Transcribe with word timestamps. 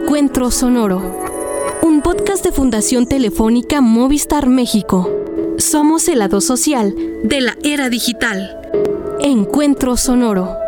Encuentro 0.00 0.52
Sonoro. 0.52 1.02
Un 1.82 2.02
podcast 2.02 2.44
de 2.44 2.52
Fundación 2.52 3.08
Telefónica 3.08 3.80
Movistar 3.80 4.46
México. 4.46 5.10
Somos 5.58 6.06
el 6.06 6.20
lado 6.20 6.40
social 6.40 6.94
de 7.24 7.40
la 7.40 7.58
era 7.64 7.88
digital. 7.88 8.56
Encuentro 9.18 9.96
Sonoro. 9.96 10.67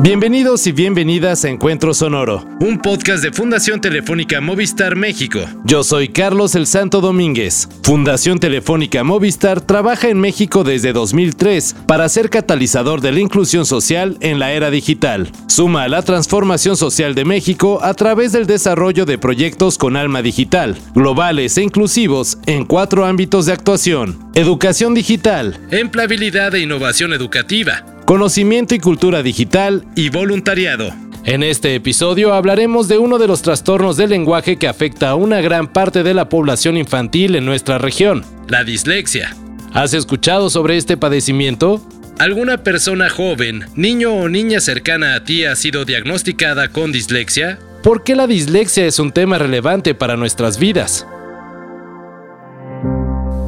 Bienvenidos 0.00 0.66
y 0.66 0.72
bienvenidas 0.72 1.44
a 1.44 1.48
Encuentro 1.48 1.94
Sonoro, 1.94 2.44
un 2.60 2.78
podcast 2.78 3.22
de 3.22 3.32
Fundación 3.32 3.80
Telefónica 3.80 4.40
Movistar 4.40 4.96
México. 4.96 5.40
Yo 5.64 5.82
soy 5.82 6.08
Carlos 6.08 6.54
el 6.54 6.66
Santo 6.66 7.00
Domínguez. 7.00 7.68
Fundación 7.82 8.38
Telefónica 8.38 9.02
Movistar 9.02 9.60
trabaja 9.60 10.08
en 10.08 10.20
México 10.20 10.62
desde 10.62 10.92
2003 10.92 11.76
para 11.86 12.08
ser 12.08 12.28
catalizador 12.28 13.00
de 13.00 13.12
la 13.12 13.20
inclusión 13.20 13.64
social 13.64 14.18
en 14.20 14.38
la 14.38 14.52
era 14.52 14.70
digital. 14.70 15.30
Suma 15.46 15.84
a 15.84 15.88
la 15.88 16.02
transformación 16.02 16.76
social 16.76 17.14
de 17.14 17.24
México 17.24 17.78
a 17.82 17.94
través 17.94 18.32
del 18.32 18.46
desarrollo 18.46 19.06
de 19.06 19.16
proyectos 19.16 19.78
con 19.78 19.96
alma 19.96 20.20
digital, 20.20 20.76
globales 20.94 21.56
e 21.56 21.62
inclusivos 21.62 22.38
en 22.46 22.66
cuatro 22.66 23.06
ámbitos 23.06 23.46
de 23.46 23.52
actuación. 23.52 24.18
Educación 24.34 24.92
digital, 24.94 25.58
empleabilidad 25.70 26.54
e 26.54 26.60
innovación 26.60 27.12
educativa, 27.12 27.86
conocimiento 28.04 28.74
y 28.74 28.78
cultura 28.78 29.22
digital 29.22 29.84
y 29.96 30.10
voluntariado. 30.10 30.92
En 31.24 31.42
este 31.42 31.74
episodio 31.74 32.34
hablaremos 32.34 32.86
de 32.86 32.98
uno 32.98 33.18
de 33.18 33.26
los 33.26 33.40
trastornos 33.40 33.96
del 33.96 34.10
lenguaje 34.10 34.56
que 34.56 34.68
afecta 34.68 35.08
a 35.10 35.14
una 35.14 35.40
gran 35.40 35.68
parte 35.68 36.02
de 36.02 36.12
la 36.12 36.28
población 36.28 36.76
infantil 36.76 37.34
en 37.34 37.46
nuestra 37.46 37.78
región, 37.78 38.24
la 38.48 38.62
dislexia. 38.62 39.34
¿Has 39.72 39.94
escuchado 39.94 40.50
sobre 40.50 40.76
este 40.76 40.96
padecimiento? 40.96 41.82
¿Alguna 42.18 42.62
persona 42.62 43.08
joven, 43.08 43.64
niño 43.74 44.12
o 44.12 44.28
niña 44.28 44.60
cercana 44.60 45.16
a 45.16 45.24
ti 45.24 45.44
ha 45.44 45.56
sido 45.56 45.84
diagnosticada 45.84 46.68
con 46.68 46.92
dislexia? 46.92 47.58
¿Por 47.82 48.04
qué 48.04 48.14
la 48.14 48.26
dislexia 48.26 48.86
es 48.86 48.98
un 48.98 49.10
tema 49.10 49.38
relevante 49.38 49.94
para 49.94 50.16
nuestras 50.16 50.58
vidas? 50.58 51.06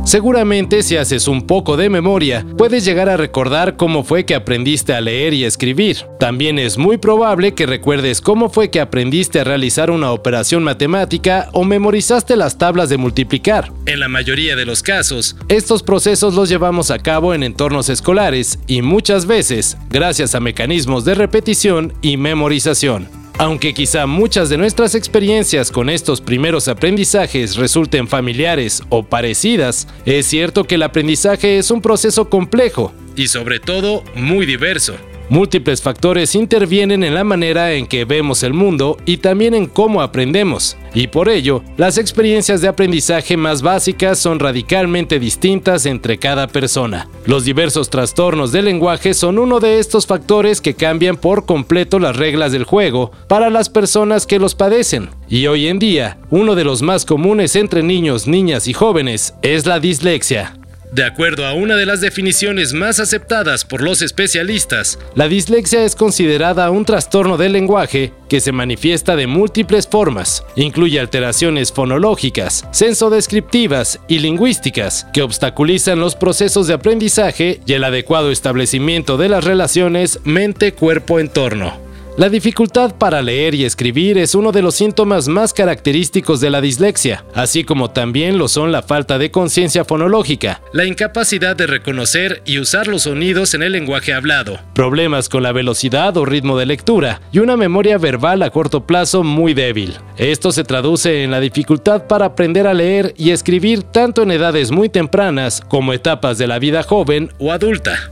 Seguramente 0.06 0.84
si 0.84 0.96
haces 0.96 1.26
un 1.26 1.48
poco 1.48 1.76
de 1.76 1.90
memoria, 1.90 2.46
puedes 2.56 2.84
llegar 2.84 3.08
a 3.08 3.16
recordar 3.16 3.76
cómo 3.76 4.04
fue 4.04 4.24
que 4.24 4.36
aprendiste 4.36 4.94
a 4.94 5.00
leer 5.00 5.34
y 5.34 5.44
escribir. 5.44 5.96
También 6.20 6.60
es 6.60 6.78
muy 6.78 6.96
probable 6.96 7.54
que 7.54 7.66
recuerdes 7.66 8.20
cómo 8.20 8.48
fue 8.48 8.70
que 8.70 8.78
aprendiste 8.78 9.40
a 9.40 9.44
realizar 9.44 9.90
una 9.90 10.12
operación 10.12 10.62
matemática 10.62 11.48
o 11.52 11.64
memorizaste 11.64 12.36
las 12.36 12.56
tablas 12.56 12.88
de 12.88 12.98
multiplicar. 12.98 13.72
En 13.86 13.98
la 13.98 14.06
mayoría 14.06 14.54
de 14.54 14.64
los 14.64 14.84
casos, 14.84 15.34
estos 15.48 15.82
procesos 15.82 16.34
los 16.34 16.48
llevamos 16.48 16.92
a 16.92 17.00
cabo 17.00 17.34
en 17.34 17.42
entornos 17.42 17.88
escolares 17.88 18.60
y 18.68 18.82
muchas 18.82 19.26
veces 19.26 19.76
gracias 19.90 20.36
a 20.36 20.40
mecanismos 20.40 21.04
de 21.04 21.16
repetición 21.16 21.92
y 22.00 22.16
memorización. 22.16 23.25
Aunque 23.38 23.74
quizá 23.74 24.06
muchas 24.06 24.48
de 24.48 24.56
nuestras 24.56 24.94
experiencias 24.94 25.70
con 25.70 25.90
estos 25.90 26.22
primeros 26.22 26.68
aprendizajes 26.68 27.56
resulten 27.56 28.08
familiares 28.08 28.82
o 28.88 29.02
parecidas, 29.02 29.86
es 30.06 30.24
cierto 30.24 30.64
que 30.64 30.76
el 30.76 30.82
aprendizaje 30.82 31.58
es 31.58 31.70
un 31.70 31.82
proceso 31.82 32.30
complejo 32.30 32.94
y 33.14 33.28
sobre 33.28 33.60
todo 33.60 34.02
muy 34.14 34.46
diverso. 34.46 34.96
Múltiples 35.28 35.82
factores 35.82 36.36
intervienen 36.36 37.02
en 37.02 37.12
la 37.12 37.24
manera 37.24 37.72
en 37.72 37.88
que 37.88 38.04
vemos 38.04 38.44
el 38.44 38.54
mundo 38.54 38.96
y 39.06 39.16
también 39.16 39.54
en 39.54 39.66
cómo 39.66 40.00
aprendemos, 40.00 40.76
y 40.94 41.08
por 41.08 41.28
ello, 41.28 41.64
las 41.76 41.98
experiencias 41.98 42.60
de 42.60 42.68
aprendizaje 42.68 43.36
más 43.36 43.60
básicas 43.60 44.20
son 44.20 44.38
radicalmente 44.38 45.18
distintas 45.18 45.84
entre 45.84 46.18
cada 46.18 46.46
persona. 46.46 47.08
Los 47.24 47.44
diversos 47.44 47.90
trastornos 47.90 48.52
del 48.52 48.66
lenguaje 48.66 49.14
son 49.14 49.40
uno 49.40 49.58
de 49.58 49.80
estos 49.80 50.06
factores 50.06 50.60
que 50.60 50.74
cambian 50.74 51.16
por 51.16 51.44
completo 51.44 51.98
las 51.98 52.14
reglas 52.14 52.52
del 52.52 52.62
juego 52.62 53.10
para 53.26 53.50
las 53.50 53.68
personas 53.68 54.28
que 54.28 54.38
los 54.38 54.54
padecen, 54.54 55.10
y 55.28 55.48
hoy 55.48 55.66
en 55.66 55.80
día, 55.80 56.18
uno 56.30 56.54
de 56.54 56.62
los 56.62 56.82
más 56.82 57.04
comunes 57.04 57.56
entre 57.56 57.82
niños, 57.82 58.28
niñas 58.28 58.68
y 58.68 58.74
jóvenes 58.74 59.34
es 59.42 59.66
la 59.66 59.80
dislexia. 59.80 60.54
De 60.92 61.04
acuerdo 61.04 61.44
a 61.46 61.52
una 61.52 61.76
de 61.76 61.84
las 61.84 62.00
definiciones 62.00 62.72
más 62.72 63.00
aceptadas 63.00 63.64
por 63.64 63.82
los 63.82 64.02
especialistas, 64.02 64.98
la 65.14 65.28
dislexia 65.28 65.84
es 65.84 65.96
considerada 65.96 66.70
un 66.70 66.84
trastorno 66.84 67.36
del 67.36 67.52
lenguaje 67.52 68.12
que 68.28 68.40
se 68.40 68.52
manifiesta 68.52 69.16
de 69.16 69.26
múltiples 69.26 69.86
formas. 69.86 70.44
Incluye 70.54 71.00
alteraciones 71.00 71.72
fonológicas, 71.72 72.64
sensodescriptivas 72.70 74.00
y 74.08 74.20
lingüísticas 74.20 75.06
que 75.12 75.22
obstaculizan 75.22 76.00
los 76.00 76.14
procesos 76.14 76.66
de 76.66 76.74
aprendizaje 76.74 77.60
y 77.66 77.72
el 77.74 77.84
adecuado 77.84 78.30
establecimiento 78.30 79.16
de 79.16 79.28
las 79.28 79.44
relaciones 79.44 80.20
mente-cuerpo-entorno. 80.24 81.85
La 82.18 82.30
dificultad 82.30 82.94
para 82.94 83.20
leer 83.20 83.54
y 83.54 83.66
escribir 83.66 84.16
es 84.16 84.34
uno 84.34 84.50
de 84.50 84.62
los 84.62 84.74
síntomas 84.74 85.28
más 85.28 85.52
característicos 85.52 86.40
de 86.40 86.48
la 86.48 86.62
dislexia, 86.62 87.26
así 87.34 87.62
como 87.62 87.90
también 87.90 88.38
lo 88.38 88.48
son 88.48 88.72
la 88.72 88.80
falta 88.80 89.18
de 89.18 89.30
conciencia 89.30 89.84
fonológica, 89.84 90.62
la 90.72 90.86
incapacidad 90.86 91.54
de 91.54 91.66
reconocer 91.66 92.40
y 92.46 92.58
usar 92.58 92.86
los 92.86 93.02
sonidos 93.02 93.52
en 93.52 93.62
el 93.62 93.72
lenguaje 93.72 94.14
hablado, 94.14 94.58
problemas 94.72 95.28
con 95.28 95.42
la 95.42 95.52
velocidad 95.52 96.16
o 96.16 96.24
ritmo 96.24 96.56
de 96.56 96.64
lectura 96.64 97.20
y 97.32 97.40
una 97.40 97.58
memoria 97.58 97.98
verbal 97.98 98.42
a 98.42 98.48
corto 98.48 98.86
plazo 98.86 99.22
muy 99.22 99.52
débil. 99.52 99.98
Esto 100.16 100.52
se 100.52 100.64
traduce 100.64 101.22
en 101.22 101.30
la 101.30 101.40
dificultad 101.40 102.06
para 102.06 102.24
aprender 102.24 102.66
a 102.66 102.72
leer 102.72 103.12
y 103.18 103.32
escribir 103.32 103.82
tanto 103.82 104.22
en 104.22 104.30
edades 104.30 104.70
muy 104.70 104.88
tempranas 104.88 105.60
como 105.68 105.92
etapas 105.92 106.38
de 106.38 106.46
la 106.46 106.58
vida 106.58 106.82
joven 106.82 107.30
o 107.38 107.52
adulta. 107.52 108.10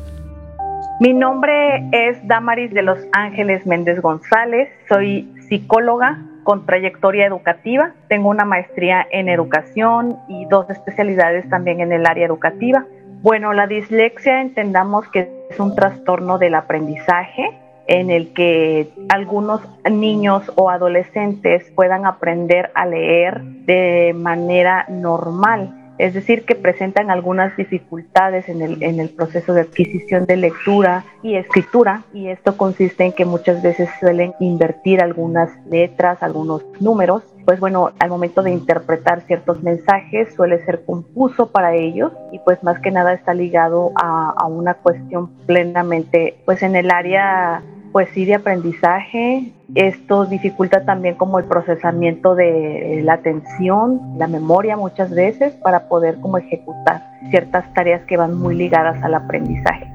Mi 1.00 1.12
nombre 1.12 1.88
es 1.91 2.25
Damaris 2.28 2.72
de 2.72 2.82
los 2.82 2.99
Ángeles 3.12 3.66
Méndez 3.66 4.00
González, 4.00 4.69
soy 4.88 5.28
psicóloga 5.49 6.22
con 6.44 6.66
trayectoria 6.66 7.27
educativa, 7.27 7.93
tengo 8.09 8.28
una 8.28 8.44
maestría 8.44 9.05
en 9.10 9.28
educación 9.28 10.16
y 10.28 10.47
dos 10.47 10.71
especialidades 10.71 11.49
también 11.49 11.81
en 11.81 11.91
el 11.91 12.06
área 12.06 12.27
educativa. 12.27 12.87
Bueno, 13.22 13.53
la 13.53 13.66
dislexia 13.66 14.41
entendamos 14.41 15.09
que 15.09 15.28
es 15.50 15.59
un 15.59 15.75
trastorno 15.75 16.38
del 16.38 16.55
aprendizaje 16.55 17.59
en 17.88 18.11
el 18.11 18.32
que 18.32 18.88
algunos 19.09 19.62
niños 19.91 20.53
o 20.55 20.71
adolescentes 20.71 21.72
puedan 21.75 22.06
aprender 22.06 22.71
a 22.75 22.87
leer 22.87 23.43
de 23.43 24.15
manera 24.15 24.87
normal 24.88 25.84
es 25.99 26.15
decir, 26.15 26.44
que 26.44 26.55
presentan 26.55 27.10
algunas 27.10 27.56
dificultades 27.56 28.49
en 28.49 28.62
el, 28.62 28.82
en 28.82 29.00
el 29.00 29.10
proceso 29.10 29.55
de 29.55 29.62
adquisición 29.62 30.27
de 30.27 30.37
lectura 30.37 31.05
y 31.22 31.37
escritura, 31.37 32.03
y 32.12 32.28
esto 32.28 32.56
consiste 32.56 33.05
en 33.05 33.12
que 33.12 33.25
muchas 33.25 33.62
veces 33.62 33.88
suelen 34.00 34.34
invertir 34.41 35.00
algunas 35.00 35.50
letras, 35.66 36.22
algunos 36.22 36.65
números, 36.81 37.22
pues 37.44 37.60
bueno, 37.60 37.93
al 37.99 38.09
momento 38.09 38.43
de 38.43 38.50
interpretar 38.50 39.21
ciertos 39.22 39.62
mensajes 39.62 40.34
suele 40.34 40.65
ser 40.65 40.84
confuso 40.84 41.50
para 41.50 41.75
ellos 41.75 42.12
y 42.32 42.38
pues 42.38 42.62
más 42.62 42.81
que 42.81 42.91
nada 42.91 43.12
está 43.12 43.34
ligado 43.34 43.93
a, 43.97 44.32
a 44.37 44.47
una 44.47 44.75
cuestión 44.75 45.28
plenamente, 45.47 46.38
pues 46.47 46.62
en 46.62 46.75
el 46.75 46.91
área 46.91 47.62
pues 47.94 48.09
sí 48.12 48.25
de 48.25 48.34
aprendizaje. 48.34 49.53
Esto 49.77 50.27
dificulta 50.27 50.84
también 50.84 51.15
como 51.15 51.38
el 51.38 51.44
procesamiento 51.44 52.34
de 52.34 53.00
la 53.05 53.12
atención, 53.12 54.19
la 54.19 54.27
memoria 54.27 54.77
muchas 54.77 55.12
veces 55.12 55.55
para 55.62 55.88
poder 55.88 56.19
como 56.21 56.38
ejecutar 56.38 57.05
ciertas 57.31 57.72
tareas 57.72 58.03
que 58.09 58.16
van 58.16 58.37
muy 58.37 58.56
ligadas 58.56 59.00
al 59.05 59.15
aprendizaje. 59.15 59.94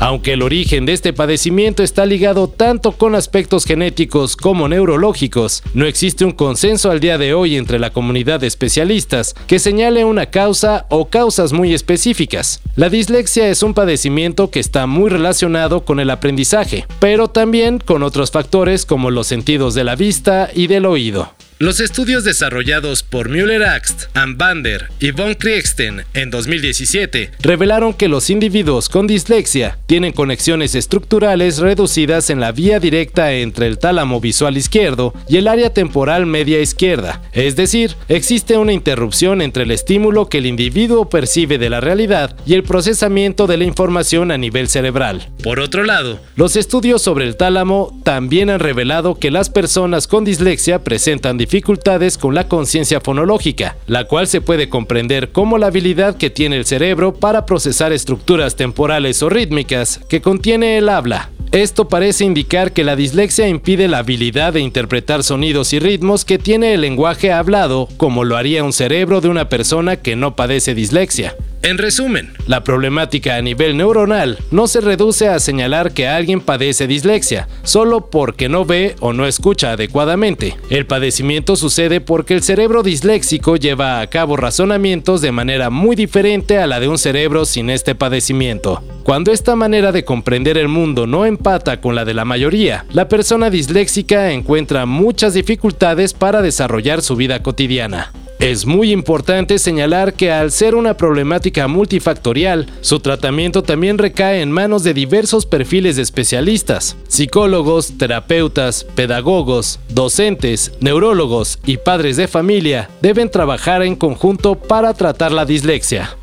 Aunque 0.00 0.32
el 0.32 0.40
origen 0.40 0.86
de 0.86 0.94
este 0.94 1.12
padecimiento 1.12 1.82
está 1.82 2.06
ligado 2.06 2.48
tanto 2.48 2.92
con 2.92 3.14
aspectos 3.14 3.66
genéticos 3.66 4.34
como 4.34 4.66
neurológicos, 4.66 5.62
no 5.74 5.84
existe 5.84 6.24
un 6.24 6.32
consenso 6.32 6.90
al 6.90 7.00
día 7.00 7.18
de 7.18 7.34
hoy 7.34 7.56
entre 7.56 7.78
la 7.78 7.90
comunidad 7.90 8.40
de 8.40 8.46
especialistas 8.46 9.34
que 9.46 9.58
señale 9.58 10.06
una 10.06 10.24
causa 10.26 10.86
o 10.88 11.10
causas 11.10 11.52
muy 11.52 11.74
específicas. 11.74 12.62
La 12.76 12.88
dislexia 12.88 13.50
es 13.50 13.62
un 13.62 13.74
padecimiento 13.74 14.50
que 14.50 14.60
está 14.60 14.86
muy 14.86 15.10
relacionado 15.10 15.84
con 15.84 16.00
el 16.00 16.08
aprendizaje, 16.08 16.86
pero 16.98 17.28
también 17.28 17.78
con 17.78 18.02
otros 18.02 18.30
factores 18.30 18.86
como 18.86 19.10
los 19.10 19.26
sentidos 19.26 19.74
de 19.74 19.84
la 19.84 19.96
vista 19.96 20.48
y 20.54 20.66
del 20.66 20.86
oído. 20.86 21.30
Los 21.62 21.78
estudios 21.78 22.24
desarrollados 22.24 23.02
por 23.02 23.28
Müller-Axt, 23.28 24.04
Ambander 24.14 24.88
y 24.98 25.10
von 25.10 25.34
Kriegsten 25.34 26.04
en 26.14 26.30
2017 26.30 27.32
revelaron 27.38 27.92
que 27.92 28.08
los 28.08 28.30
individuos 28.30 28.88
con 28.88 29.06
dislexia 29.06 29.76
tienen 29.84 30.14
conexiones 30.14 30.74
estructurales 30.74 31.58
reducidas 31.58 32.30
en 32.30 32.40
la 32.40 32.52
vía 32.52 32.80
directa 32.80 33.34
entre 33.34 33.66
el 33.66 33.76
tálamo 33.78 34.22
visual 34.22 34.56
izquierdo 34.56 35.12
y 35.28 35.36
el 35.36 35.48
área 35.48 35.74
temporal 35.74 36.24
media 36.24 36.62
izquierda, 36.62 37.20
es 37.34 37.56
decir, 37.56 37.94
existe 38.08 38.56
una 38.56 38.72
interrupción 38.72 39.42
entre 39.42 39.64
el 39.64 39.70
estímulo 39.70 40.30
que 40.30 40.38
el 40.38 40.46
individuo 40.46 41.10
percibe 41.10 41.58
de 41.58 41.68
la 41.68 41.82
realidad 41.82 42.38
y 42.46 42.54
el 42.54 42.62
procesamiento 42.62 43.46
de 43.46 43.58
la 43.58 43.64
información 43.64 44.30
a 44.30 44.38
nivel 44.38 44.68
cerebral. 44.68 45.28
Por 45.42 45.60
otro 45.60 45.84
lado, 45.84 46.20
los 46.36 46.56
estudios 46.56 47.02
sobre 47.02 47.26
el 47.26 47.36
tálamo 47.36 48.00
también 48.02 48.48
han 48.48 48.60
revelado 48.60 49.18
que 49.18 49.30
las 49.30 49.50
personas 49.50 50.06
con 50.06 50.24
dislexia 50.24 50.82
presentan 50.82 51.36
dificultades 51.50 52.16
con 52.16 52.32
la 52.32 52.46
conciencia 52.46 53.00
fonológica, 53.00 53.76
la 53.88 54.04
cual 54.04 54.28
se 54.28 54.40
puede 54.40 54.68
comprender 54.68 55.30
como 55.30 55.58
la 55.58 55.66
habilidad 55.66 56.16
que 56.16 56.30
tiene 56.30 56.56
el 56.56 56.64
cerebro 56.64 57.12
para 57.12 57.44
procesar 57.44 57.92
estructuras 57.92 58.54
temporales 58.54 59.20
o 59.24 59.28
rítmicas 59.28 59.98
que 60.08 60.20
contiene 60.20 60.78
el 60.78 60.88
habla. 60.88 61.30
Esto 61.50 61.88
parece 61.88 62.24
indicar 62.24 62.70
que 62.70 62.84
la 62.84 62.94
dislexia 62.94 63.48
impide 63.48 63.88
la 63.88 63.98
habilidad 63.98 64.52
de 64.52 64.60
interpretar 64.60 65.24
sonidos 65.24 65.72
y 65.72 65.80
ritmos 65.80 66.24
que 66.24 66.38
tiene 66.38 66.72
el 66.74 66.82
lenguaje 66.82 67.32
hablado, 67.32 67.88
como 67.96 68.22
lo 68.22 68.36
haría 68.36 68.62
un 68.62 68.72
cerebro 68.72 69.20
de 69.20 69.28
una 69.28 69.48
persona 69.48 69.96
que 69.96 70.14
no 70.14 70.36
padece 70.36 70.76
dislexia. 70.76 71.34
En 71.62 71.76
resumen, 71.76 72.32
la 72.46 72.64
problemática 72.64 73.36
a 73.36 73.42
nivel 73.42 73.76
neuronal 73.76 74.38
no 74.50 74.66
se 74.66 74.80
reduce 74.80 75.28
a 75.28 75.38
señalar 75.38 75.92
que 75.92 76.08
alguien 76.08 76.40
padece 76.40 76.86
dislexia, 76.86 77.48
solo 77.64 78.08
porque 78.08 78.48
no 78.48 78.64
ve 78.64 78.96
o 79.00 79.12
no 79.12 79.26
escucha 79.26 79.72
adecuadamente. 79.72 80.56
El 80.70 80.86
padecimiento 80.86 81.56
sucede 81.56 82.00
porque 82.00 82.32
el 82.32 82.42
cerebro 82.42 82.82
disléxico 82.82 83.56
lleva 83.56 84.00
a 84.00 84.06
cabo 84.06 84.38
razonamientos 84.38 85.20
de 85.20 85.32
manera 85.32 85.68
muy 85.68 85.96
diferente 85.96 86.56
a 86.56 86.66
la 86.66 86.80
de 86.80 86.88
un 86.88 86.96
cerebro 86.96 87.44
sin 87.44 87.68
este 87.68 87.94
padecimiento. 87.94 88.82
Cuando 89.02 89.30
esta 89.30 89.54
manera 89.54 89.92
de 89.92 90.04
comprender 90.04 90.56
el 90.56 90.68
mundo 90.68 91.06
no 91.06 91.26
empata 91.26 91.82
con 91.82 91.94
la 91.94 92.06
de 92.06 92.14
la 92.14 92.24
mayoría, 92.24 92.86
la 92.90 93.06
persona 93.08 93.50
disléxica 93.50 94.32
encuentra 94.32 94.86
muchas 94.86 95.34
dificultades 95.34 96.14
para 96.14 96.40
desarrollar 96.40 97.02
su 97.02 97.16
vida 97.16 97.42
cotidiana. 97.42 98.12
Es 98.40 98.64
muy 98.64 98.90
importante 98.90 99.58
señalar 99.58 100.14
que 100.14 100.32
al 100.32 100.50
ser 100.50 100.74
una 100.74 100.96
problemática 100.96 101.68
multifactorial, 101.68 102.68
su 102.80 102.98
tratamiento 102.98 103.62
también 103.62 103.98
recae 103.98 104.40
en 104.40 104.50
manos 104.50 104.82
de 104.82 104.94
diversos 104.94 105.44
perfiles 105.44 105.96
de 105.96 106.02
especialistas, 106.02 106.96
psicólogos, 107.06 107.98
terapeutas, 107.98 108.84
pedagogos, 108.94 109.78
docentes, 109.90 110.72
neurólogos 110.80 111.58
y 111.66 111.76
padres 111.76 112.16
de 112.16 112.28
familia 112.28 112.88
deben 113.02 113.30
trabajar 113.30 113.82
en 113.82 113.94
conjunto 113.94 114.54
para 114.54 114.94
tratar 114.94 115.32
la 115.32 115.44
dislexia. 115.44 116.16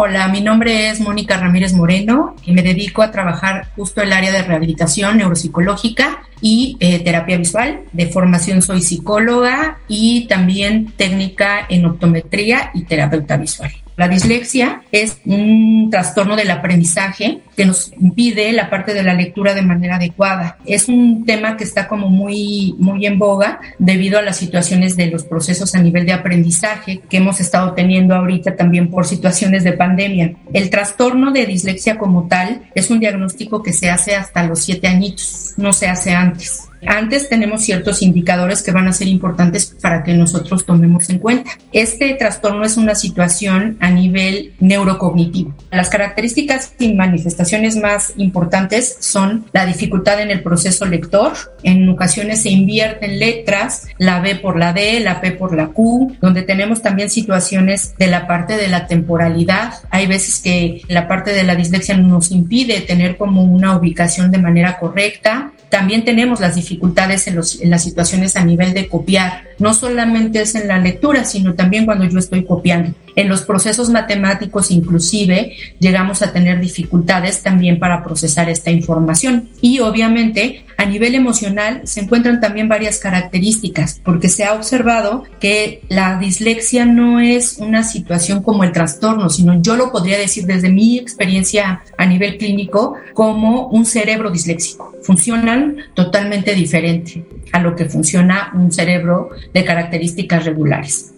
Hola, 0.00 0.28
mi 0.28 0.40
nombre 0.40 0.90
es 0.90 1.00
Mónica 1.00 1.38
Ramírez 1.38 1.72
Moreno 1.72 2.36
y 2.44 2.52
me 2.52 2.62
dedico 2.62 3.02
a 3.02 3.10
trabajar 3.10 3.66
justo 3.74 4.00
el 4.00 4.12
área 4.12 4.30
de 4.30 4.42
rehabilitación 4.42 5.16
neuropsicológica 5.16 6.22
y 6.40 6.76
eh, 6.78 7.00
terapia 7.00 7.36
visual. 7.36 7.80
De 7.90 8.06
formación 8.06 8.62
soy 8.62 8.80
psicóloga 8.80 9.78
y 9.88 10.28
también 10.28 10.92
técnica 10.96 11.66
en 11.68 11.84
optometría 11.84 12.70
y 12.74 12.84
terapeuta 12.84 13.36
visual. 13.38 13.72
La 13.98 14.06
dislexia 14.06 14.82
es 14.92 15.18
un 15.24 15.88
trastorno 15.90 16.36
del 16.36 16.52
aprendizaje 16.52 17.40
que 17.56 17.66
nos 17.66 17.92
impide 17.98 18.52
la 18.52 18.70
parte 18.70 18.94
de 18.94 19.02
la 19.02 19.12
lectura 19.12 19.54
de 19.54 19.62
manera 19.62 19.96
adecuada. 19.96 20.56
Es 20.64 20.88
un 20.88 21.24
tema 21.26 21.56
que 21.56 21.64
está 21.64 21.88
como 21.88 22.08
muy, 22.08 22.76
muy 22.78 23.06
en 23.06 23.18
boga 23.18 23.58
debido 23.80 24.16
a 24.16 24.22
las 24.22 24.36
situaciones 24.36 24.96
de 24.96 25.08
los 25.08 25.24
procesos 25.24 25.74
a 25.74 25.82
nivel 25.82 26.06
de 26.06 26.12
aprendizaje 26.12 27.00
que 27.10 27.16
hemos 27.16 27.40
estado 27.40 27.74
teniendo 27.74 28.14
ahorita 28.14 28.54
también 28.54 28.88
por 28.88 29.04
situaciones 29.04 29.64
de 29.64 29.72
pandemia. 29.72 30.34
El 30.52 30.70
trastorno 30.70 31.32
de 31.32 31.46
dislexia 31.46 31.98
como 31.98 32.28
tal 32.28 32.70
es 32.76 32.92
un 32.92 33.00
diagnóstico 33.00 33.64
que 33.64 33.72
se 33.72 33.90
hace 33.90 34.14
hasta 34.14 34.44
los 34.44 34.60
siete 34.60 34.86
añitos, 34.86 35.54
no 35.56 35.72
se 35.72 35.88
hace 35.88 36.12
antes. 36.12 36.68
Antes 36.86 37.28
tenemos 37.28 37.62
ciertos 37.62 38.02
indicadores 38.02 38.62
que 38.62 38.72
van 38.72 38.88
a 38.88 38.92
ser 38.92 39.08
importantes 39.08 39.74
para 39.80 40.02
que 40.02 40.14
nosotros 40.14 40.64
tomemos 40.64 41.08
en 41.10 41.18
cuenta. 41.18 41.50
Este 41.72 42.14
trastorno 42.14 42.64
es 42.64 42.76
una 42.76 42.94
situación 42.94 43.76
a 43.80 43.90
nivel 43.90 44.54
neurocognitivo. 44.60 45.54
Las 45.70 45.88
características 45.88 46.74
y 46.78 46.94
manifestaciones 46.94 47.76
más 47.76 48.12
importantes 48.16 48.96
son 49.00 49.46
la 49.52 49.66
dificultad 49.66 50.20
en 50.20 50.30
el 50.30 50.42
proceso 50.42 50.84
lector. 50.84 51.32
En 51.62 51.88
ocasiones 51.88 52.42
se 52.42 52.50
invierten 52.50 53.18
letras, 53.18 53.86
la 53.98 54.20
B 54.20 54.36
por 54.36 54.58
la 54.58 54.72
D, 54.72 55.00
la 55.00 55.20
P 55.20 55.32
por 55.32 55.54
la 55.56 55.68
Q, 55.68 56.16
donde 56.20 56.42
tenemos 56.42 56.82
también 56.82 57.10
situaciones 57.10 57.94
de 57.98 58.06
la 58.06 58.26
parte 58.26 58.56
de 58.56 58.68
la 58.68 58.86
temporalidad. 58.86 59.74
Hay 59.90 60.06
veces 60.06 60.40
que 60.40 60.82
la 60.88 61.08
parte 61.08 61.32
de 61.32 61.42
la 61.42 61.54
dislexia 61.54 61.96
nos 61.96 62.30
impide 62.30 62.80
tener 62.80 63.16
como 63.16 63.42
una 63.42 63.76
ubicación 63.76 64.30
de 64.30 64.38
manera 64.38 64.78
correcta. 64.78 65.52
También 65.68 66.04
tenemos 66.04 66.40
las 66.40 66.54
dificultades 66.54 66.67
en, 66.70 67.40
en, 67.60 67.70
las 67.70 67.82
situaciones 67.82 68.36
a 68.36 68.44
nivel 68.44 68.74
de 68.74 68.88
copiar. 68.88 69.44
No 69.58 69.74
solamente 69.74 70.40
es 70.42 70.54
en 70.54 70.68
la 70.68 70.78
lectura, 70.78 71.24
sino 71.24 71.54
también 71.54 71.84
cuando 71.84 72.04
yo 72.04 72.18
estoy 72.18 72.44
copiando. 72.44 72.94
En 73.18 73.28
los 73.28 73.42
procesos 73.42 73.90
matemáticos 73.90 74.70
inclusive 74.70 75.56
llegamos 75.80 76.22
a 76.22 76.32
tener 76.32 76.60
dificultades 76.60 77.42
también 77.42 77.80
para 77.80 78.04
procesar 78.04 78.48
esta 78.48 78.70
información. 78.70 79.48
Y 79.60 79.80
obviamente 79.80 80.64
a 80.76 80.84
nivel 80.84 81.16
emocional 81.16 81.80
se 81.82 82.02
encuentran 82.02 82.40
también 82.40 82.68
varias 82.68 83.00
características, 83.00 84.00
porque 84.04 84.28
se 84.28 84.44
ha 84.44 84.54
observado 84.54 85.24
que 85.40 85.82
la 85.88 86.16
dislexia 86.20 86.84
no 86.86 87.18
es 87.18 87.58
una 87.58 87.82
situación 87.82 88.40
como 88.40 88.62
el 88.62 88.70
trastorno, 88.70 89.30
sino 89.30 89.60
yo 89.60 89.74
lo 89.74 89.90
podría 89.90 90.16
decir 90.16 90.46
desde 90.46 90.68
mi 90.70 90.96
experiencia 90.96 91.82
a 91.96 92.06
nivel 92.06 92.38
clínico 92.38 92.94
como 93.14 93.66
un 93.66 93.84
cerebro 93.84 94.30
disléxico. 94.30 94.94
Funcionan 95.02 95.78
totalmente 95.94 96.54
diferente 96.54 97.26
a 97.50 97.58
lo 97.58 97.74
que 97.74 97.86
funciona 97.86 98.52
un 98.54 98.70
cerebro 98.70 99.30
de 99.52 99.64
características 99.64 100.44
regulares. 100.44 101.14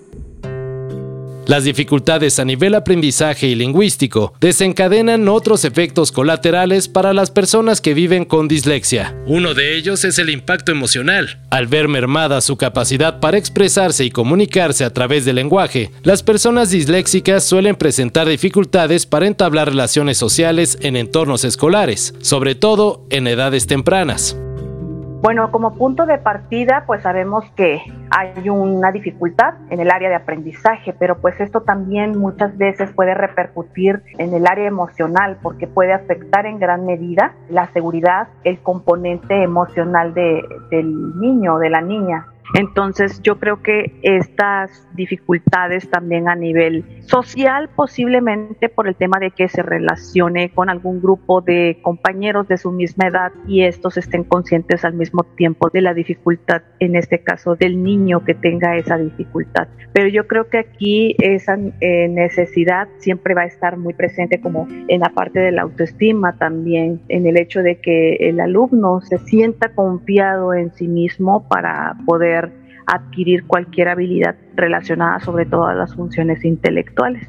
Las 1.46 1.64
dificultades 1.64 2.38
a 2.38 2.44
nivel 2.44 2.75
aprendizaje 2.75 3.48
y 3.48 3.54
lingüístico 3.54 4.34
desencadenan 4.40 5.28
otros 5.28 5.64
efectos 5.64 6.12
colaterales 6.12 6.88
para 6.88 7.12
las 7.12 7.31
personas 7.31 7.81
que 7.81 7.94
viven 7.94 8.25
con 8.25 8.46
dislexia. 8.46 9.16
Uno 9.26 9.54
de 9.54 9.76
ellos 9.76 10.04
es 10.04 10.19
el 10.19 10.31
impacto 10.31 10.70
emocional. 10.70 11.40
Al 11.50 11.66
ver 11.66 11.88
mermada 11.88 12.40
su 12.40 12.56
capacidad 12.56 13.20
para 13.20 13.38
expresarse 13.38 14.04
y 14.04 14.10
comunicarse 14.10 14.84
a 14.84 14.92
través 14.92 15.25
del 15.25 15.37
lenguaje, 15.37 15.90
las 16.02 16.22
personas 16.22 16.70
disléxicas 16.70 17.44
suelen 17.44 17.75
presentar 17.75 18.28
dificultades 18.28 19.06
para 19.06 19.26
entablar 19.26 19.69
relaciones 19.69 20.19
sociales 20.19 20.78
en 20.82 20.96
entornos 20.96 21.44
escolares, 21.44 22.14
sobre 22.20 22.54
todo 22.54 23.06
en 23.10 23.26
edades 23.26 23.66
tempranas. 23.66 24.37
Bueno, 25.22 25.52
como 25.52 25.75
punto 25.75 26.06
de 26.06 26.17
partida, 26.17 26.84
pues 26.87 27.02
sabemos 27.02 27.44
que 27.55 27.82
hay 28.11 28.49
una 28.49 28.90
dificultad 28.90 29.52
en 29.69 29.78
el 29.78 29.90
área 29.90 30.08
de 30.08 30.14
aprendizaje, 30.14 30.94
pero 30.99 31.19
pues 31.20 31.38
esto 31.40 31.61
también 31.61 32.19
muchas 32.19 32.56
veces 32.56 32.90
puede 32.93 33.12
repercutir 33.12 34.02
en 34.17 34.32
el 34.32 34.46
área 34.46 34.67
emocional 34.67 35.37
porque 35.43 35.67
puede 35.67 35.93
afectar 35.93 36.46
en 36.46 36.58
gran 36.58 36.87
medida 36.87 37.34
la 37.50 37.70
seguridad, 37.72 38.28
el 38.44 38.61
componente 38.61 39.43
emocional 39.43 40.14
de, 40.14 40.43
del 40.70 41.20
niño 41.20 41.56
o 41.56 41.58
de 41.58 41.69
la 41.69 41.82
niña. 41.82 42.26
Entonces 42.55 43.20
yo 43.23 43.38
creo 43.38 43.62
que 43.62 43.99
estas 44.02 44.88
dificultades 44.94 45.88
también 45.88 46.29
a 46.29 46.35
nivel 46.35 46.85
social, 47.02 47.69
posiblemente 47.75 48.69
por 48.69 48.88
el 48.88 48.97
tema 48.97 49.19
de 49.19 49.31
que 49.31 49.49
se 49.49 49.62
relacione 49.62 50.50
con 50.50 50.69
algún 50.69 51.00
grupo 51.00 51.41
de 51.41 51.79
compañeros 51.82 52.49
de 52.49 52.58
su 52.58 52.73
misma 52.73 53.09
edad 53.09 53.33
y 53.47 53.62
estos 53.62 53.97
estén 53.97 54.25
conscientes 54.25 54.85
al 54.85 54.95
mismo 54.95 55.25
tiempo 55.25 55.71
de 55.71 55.80
la 55.80 55.95
dificultad, 55.95 56.62
en 56.80 56.97
este 56.97 57.21
caso 57.21 57.57
del 57.57 57.83
niño 57.83 58.25
que 58.25 58.35
tenga 58.35 58.76
esa 58.76 58.97
dificultad. 58.99 59.69
Pero 59.92 60.09
yo 60.09 60.26
creo 60.26 60.49
que 60.49 60.59
aquí 60.59 61.16
esa 61.19 61.59
eh, 61.80 62.09
necesidad 62.09 62.88
siempre 62.99 63.35
va 63.35 63.42
a 63.42 63.47
estar 63.47 63.76
muy 63.76 63.95
presente 63.95 64.40
como 64.40 64.66
en 64.88 65.00
la 65.00 65.11
parte 65.11 65.40
de 65.40 65.52
la 65.52 65.62
autoestima 65.62 66.37
también, 66.37 67.00
en 67.09 67.26
el 67.26 67.37
hecho 67.37 67.62
de 67.62 67.80
que 67.80 68.16
el 68.21 68.40
alumno 68.40 69.00
se 69.00 69.19
sienta 69.19 69.73
confiado 69.75 70.54
en 70.54 70.73
sí 70.73 70.88
mismo 70.88 71.49
para 71.49 71.97
poder 72.07 72.39
adquirir 72.90 73.44
cualquier 73.47 73.88
habilidad 73.88 74.37
relacionada 74.56 75.20
sobre 75.20 75.47
todo 75.47 75.66
a 75.66 75.75
las 75.75 75.94
funciones 75.94 76.44
intelectuales. 76.44 77.26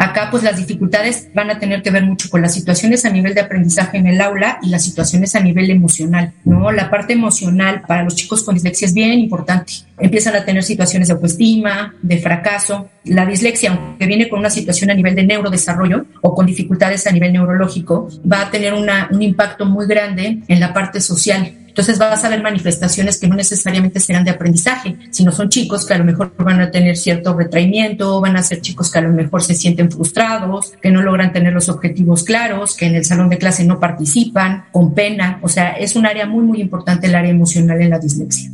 Acá 0.00 0.28
pues 0.30 0.44
las 0.44 0.56
dificultades 0.56 1.28
van 1.34 1.50
a 1.50 1.58
tener 1.58 1.82
que 1.82 1.90
ver 1.90 2.04
mucho 2.04 2.30
con 2.30 2.40
las 2.40 2.54
situaciones 2.54 3.04
a 3.04 3.10
nivel 3.10 3.34
de 3.34 3.40
aprendizaje 3.40 3.98
en 3.98 4.06
el 4.06 4.20
aula 4.20 4.60
y 4.62 4.68
las 4.68 4.84
situaciones 4.84 5.34
a 5.34 5.40
nivel 5.40 5.68
emocional, 5.72 6.32
¿no? 6.44 6.70
La 6.70 6.88
parte 6.88 7.14
emocional 7.14 7.82
para 7.84 8.04
los 8.04 8.14
chicos 8.14 8.44
con 8.44 8.54
dislexia 8.54 8.86
es 8.86 8.94
bien 8.94 9.18
importante. 9.18 9.72
Empiezan 9.98 10.36
a 10.36 10.44
tener 10.44 10.62
situaciones 10.62 11.08
de 11.08 11.14
autoestima, 11.14 11.96
de 12.00 12.18
fracaso. 12.18 12.88
La 13.06 13.26
dislexia, 13.26 13.72
aunque 13.72 14.06
viene 14.06 14.28
con 14.28 14.38
una 14.38 14.50
situación 14.50 14.90
a 14.90 14.94
nivel 14.94 15.16
de 15.16 15.26
neurodesarrollo 15.26 16.06
o 16.22 16.32
con 16.32 16.46
dificultades 16.46 17.04
a 17.08 17.10
nivel 17.10 17.32
neurológico, 17.32 18.08
va 18.30 18.42
a 18.42 18.50
tener 18.52 18.74
un 18.74 19.22
impacto 19.22 19.66
muy 19.66 19.88
grande 19.88 20.42
en 20.46 20.60
la 20.60 20.72
parte 20.72 21.00
social 21.00 21.57
entonces 21.68 21.98
vas 21.98 22.24
a 22.24 22.28
ver 22.28 22.42
manifestaciones 22.42 23.20
que 23.20 23.28
no 23.28 23.36
necesariamente 23.36 24.00
serán 24.00 24.24
de 24.24 24.30
aprendizaje, 24.32 24.96
sino 25.10 25.30
son 25.30 25.48
chicos 25.48 25.86
que 25.86 25.94
a 25.94 25.98
lo 25.98 26.04
mejor 26.04 26.32
van 26.38 26.60
a 26.60 26.70
tener 26.70 26.96
cierto 26.96 27.34
retraimiento, 27.34 28.20
van 28.20 28.36
a 28.36 28.42
ser 28.42 28.60
chicos 28.60 28.90
que 28.90 28.98
a 28.98 29.02
lo 29.02 29.10
mejor 29.10 29.42
se 29.42 29.54
sienten 29.54 29.90
frustrados, 29.90 30.72
que 30.82 30.90
no 30.90 31.02
logran 31.02 31.32
tener 31.32 31.52
los 31.52 31.68
objetivos 31.68 32.24
claros, 32.24 32.76
que 32.76 32.86
en 32.86 32.96
el 32.96 33.04
salón 33.04 33.28
de 33.28 33.38
clase 33.38 33.64
no 33.64 33.78
participan, 33.78 34.64
con 34.72 34.94
pena. 34.94 35.38
O 35.42 35.48
sea, 35.48 35.70
es 35.72 35.94
un 35.94 36.06
área 36.06 36.26
muy, 36.26 36.44
muy 36.44 36.60
importante 36.60 37.06
el 37.06 37.14
área 37.14 37.30
emocional 37.30 37.80
en 37.80 37.90
la 37.90 37.98
dislexia. 37.98 38.50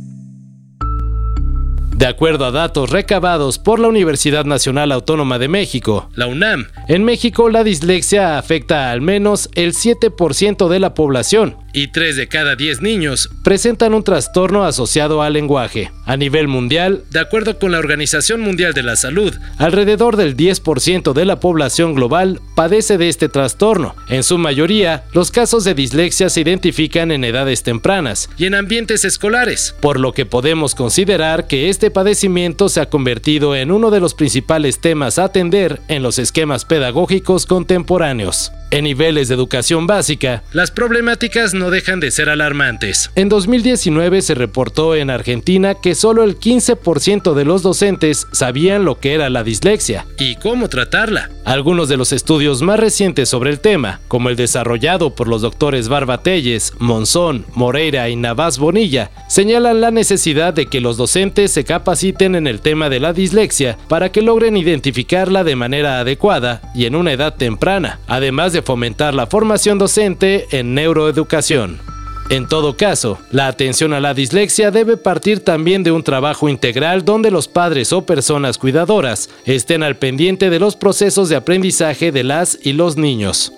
De 1.97 2.07
acuerdo 2.07 2.43
a 2.45 2.51
datos 2.51 2.89
recabados 2.89 3.57
por 3.57 3.79
la 3.79 3.87
Universidad 3.87 4.43
Nacional 4.43 4.91
Autónoma 4.91 5.39
de 5.39 5.47
México, 5.47 6.09
la 6.13 6.27
UNAM, 6.27 6.67
en 6.89 7.05
México 7.05 7.49
la 7.49 7.63
dislexia 7.63 8.37
afecta 8.37 8.91
al 8.91 8.99
menos 8.99 9.49
el 9.55 9.73
7% 9.73 10.67
de 10.67 10.79
la 10.79 10.93
población 10.93 11.55
y 11.75 11.89
3 11.89 12.15
de 12.15 12.27
cada 12.27 12.55
10 12.55 12.81
niños 12.81 13.29
presentan 13.43 13.93
un 13.93 14.03
trastorno 14.03 14.63
asociado 14.63 15.21
al 15.21 15.33
lenguaje. 15.33 15.91
A 16.05 16.15
nivel 16.15 16.47
mundial, 16.47 17.03
de 17.11 17.19
acuerdo 17.19 17.59
con 17.59 17.71
la 17.73 17.79
Organización 17.79 18.39
Mundial 18.39 18.73
de 18.73 18.83
la 18.83 18.95
Salud, 18.95 19.33
alrededor 19.57 20.15
del 20.15 20.37
10% 20.37 21.11
de 21.13 21.25
la 21.25 21.39
población 21.39 21.93
global 21.93 22.39
padece 22.55 22.97
de 22.97 23.09
este 23.09 23.27
trastorno. 23.27 23.93
En 24.07 24.23
su 24.23 24.37
mayoría, 24.37 25.03
los 25.13 25.31
casos 25.31 25.65
de 25.65 25.73
dislexia 25.73 26.29
se 26.29 26.41
identifican 26.41 27.11
en 27.11 27.25
edades 27.25 27.63
tempranas 27.63 28.29
y 28.37 28.45
en 28.45 28.55
ambientes 28.55 29.03
escolares, 29.03 29.75
por 29.81 29.99
lo 29.99 30.13
que 30.13 30.25
podemos 30.25 30.75
considerar 30.75 31.47
que 31.47 31.69
este 31.69 31.91
padecimiento 31.91 32.69
se 32.69 32.79
ha 32.79 32.89
convertido 32.89 33.53
en 33.53 33.71
uno 33.71 33.91
de 33.91 33.99
los 33.99 34.13
principales 34.13 34.79
temas 34.79 35.19
a 35.19 35.25
atender 35.25 35.81
en 35.89 36.03
los 36.03 36.19
esquemas 36.19 36.63
pedagógicos 36.63 37.45
contemporáneos. 37.45 38.53
En 38.71 38.83
niveles 38.83 39.27
de 39.27 39.35
educación 39.35 39.87
básica, 39.87 40.43
las 40.51 40.71
problemáticas 40.71 41.53
no 41.53 41.64
dejan 41.69 41.99
de 41.99 42.11
ser 42.11 42.29
alarmantes. 42.29 43.11
En 43.15 43.29
2019 43.29 44.21
se 44.21 44.35
reportó 44.35 44.95
en 44.95 45.09
Argentina 45.09 45.75
que 45.75 45.95
solo 45.95 46.23
el 46.23 46.39
15% 46.39 47.33
de 47.33 47.45
los 47.45 47.63
docentes 47.63 48.27
sabían 48.31 48.85
lo 48.85 48.99
que 48.99 49.13
era 49.13 49.29
la 49.29 49.43
dislexia 49.43 50.05
y 50.19 50.35
cómo 50.35 50.69
tratarla. 50.69 51.29
Algunos 51.45 51.89
de 51.89 51.97
los 51.97 52.11
estudios 52.11 52.61
más 52.61 52.79
recientes 52.79 53.29
sobre 53.29 53.51
el 53.51 53.59
tema, 53.59 53.99
como 54.07 54.29
el 54.29 54.35
desarrollado 54.35 55.15
por 55.15 55.27
los 55.27 55.41
doctores 55.41 55.89
Barbatelles, 55.89 56.73
Monzón, 56.79 57.45
Moreira 57.53 58.09
y 58.09 58.15
Navas 58.15 58.57
Bonilla, 58.57 59.11
señalan 59.27 59.81
la 59.81 59.91
necesidad 59.91 60.53
de 60.53 60.65
que 60.65 60.81
los 60.81 60.97
docentes 60.97 61.51
se 61.51 61.63
capaciten 61.63 62.35
en 62.35 62.47
el 62.47 62.61
tema 62.61 62.89
de 62.89 62.99
la 62.99 63.13
dislexia 63.13 63.77
para 63.87 64.11
que 64.11 64.21
logren 64.21 64.57
identificarla 64.57 65.43
de 65.43 65.55
manera 65.55 65.99
adecuada 65.99 66.61
y 66.73 66.85
en 66.85 66.95
una 66.95 67.13
edad 67.13 67.35
temprana, 67.35 67.99
además 68.07 68.53
de 68.53 68.61
fomentar 68.61 69.13
la 69.13 69.27
formación 69.27 69.77
docente 69.77 70.47
en 70.51 70.73
neuroeducación. 70.73 71.54
En 72.29 72.47
todo 72.47 72.75
caso, 72.75 73.19
la 73.31 73.47
atención 73.47 73.93
a 73.93 73.99
la 73.99 74.13
dislexia 74.13 74.71
debe 74.71 74.97
partir 74.97 75.43
también 75.43 75.83
de 75.83 75.91
un 75.91 76.03
trabajo 76.03 76.49
integral 76.49 77.05
donde 77.05 77.31
los 77.31 77.47
padres 77.47 77.93
o 77.93 78.05
personas 78.05 78.57
cuidadoras 78.57 79.29
estén 79.45 79.83
al 79.83 79.95
pendiente 79.95 80.49
de 80.49 80.59
los 80.59 80.75
procesos 80.75 81.29
de 81.29 81.35
aprendizaje 81.35 82.11
de 82.11 82.23
las 82.23 82.57
y 82.61 82.73
los 82.73 82.97
niños. 82.97 83.53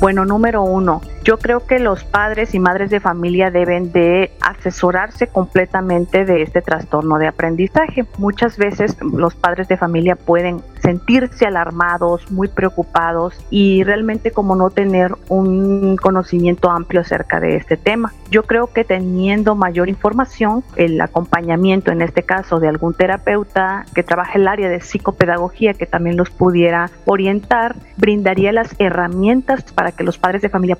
Bueno, 0.00 0.24
número 0.24 0.62
uno, 0.62 1.02
yo 1.22 1.38
creo 1.38 1.66
que 1.66 1.78
los 1.78 2.04
padres 2.04 2.54
y 2.54 2.58
madres 2.58 2.90
de 2.90 3.00
familia 3.00 3.50
deben 3.50 3.92
de 3.92 4.32
asesorarse 4.40 5.26
completamente 5.26 6.24
de 6.24 6.42
este 6.42 6.62
trastorno 6.62 7.18
de 7.18 7.26
aprendizaje. 7.26 8.06
Muchas 8.18 8.56
veces 8.56 8.96
los 9.02 9.34
padres 9.34 9.68
de 9.68 9.76
familia 9.76 10.16
pueden 10.16 10.62
sentirse 10.82 11.46
alarmados, 11.46 12.30
muy 12.30 12.48
preocupados 12.48 13.34
y 13.50 13.84
realmente 13.84 14.30
como 14.30 14.56
no 14.56 14.70
tener 14.70 15.14
un 15.28 15.96
conocimiento 15.96 16.70
amplio 16.70 17.02
acerca 17.02 17.38
de 17.38 17.56
este 17.56 17.76
tema. 17.76 18.12
Yo 18.30 18.44
creo 18.44 18.68
que 18.68 18.84
teniendo 18.84 19.54
mayor 19.54 19.88
información, 19.88 20.64
el 20.76 21.00
acompañamiento 21.00 21.92
en 21.92 22.00
este 22.02 22.22
caso 22.22 22.60
de 22.60 22.68
algún 22.68 22.94
terapeuta 22.94 23.84
que 23.94 24.02
trabaje 24.02 24.38
el 24.38 24.48
área 24.48 24.68
de 24.68 24.80
psicopedagogía 24.80 25.74
que 25.74 25.86
también 25.86 26.16
los 26.16 26.30
pudiera 26.30 26.90
orientar, 27.04 27.76
brindaría 27.96 28.52
las 28.52 28.74
herramientas 28.78 29.64
para 29.72 29.92
que 29.92 30.04
los 30.04 30.18
padres 30.18 30.42
de 30.42 30.48
familia 30.48 30.76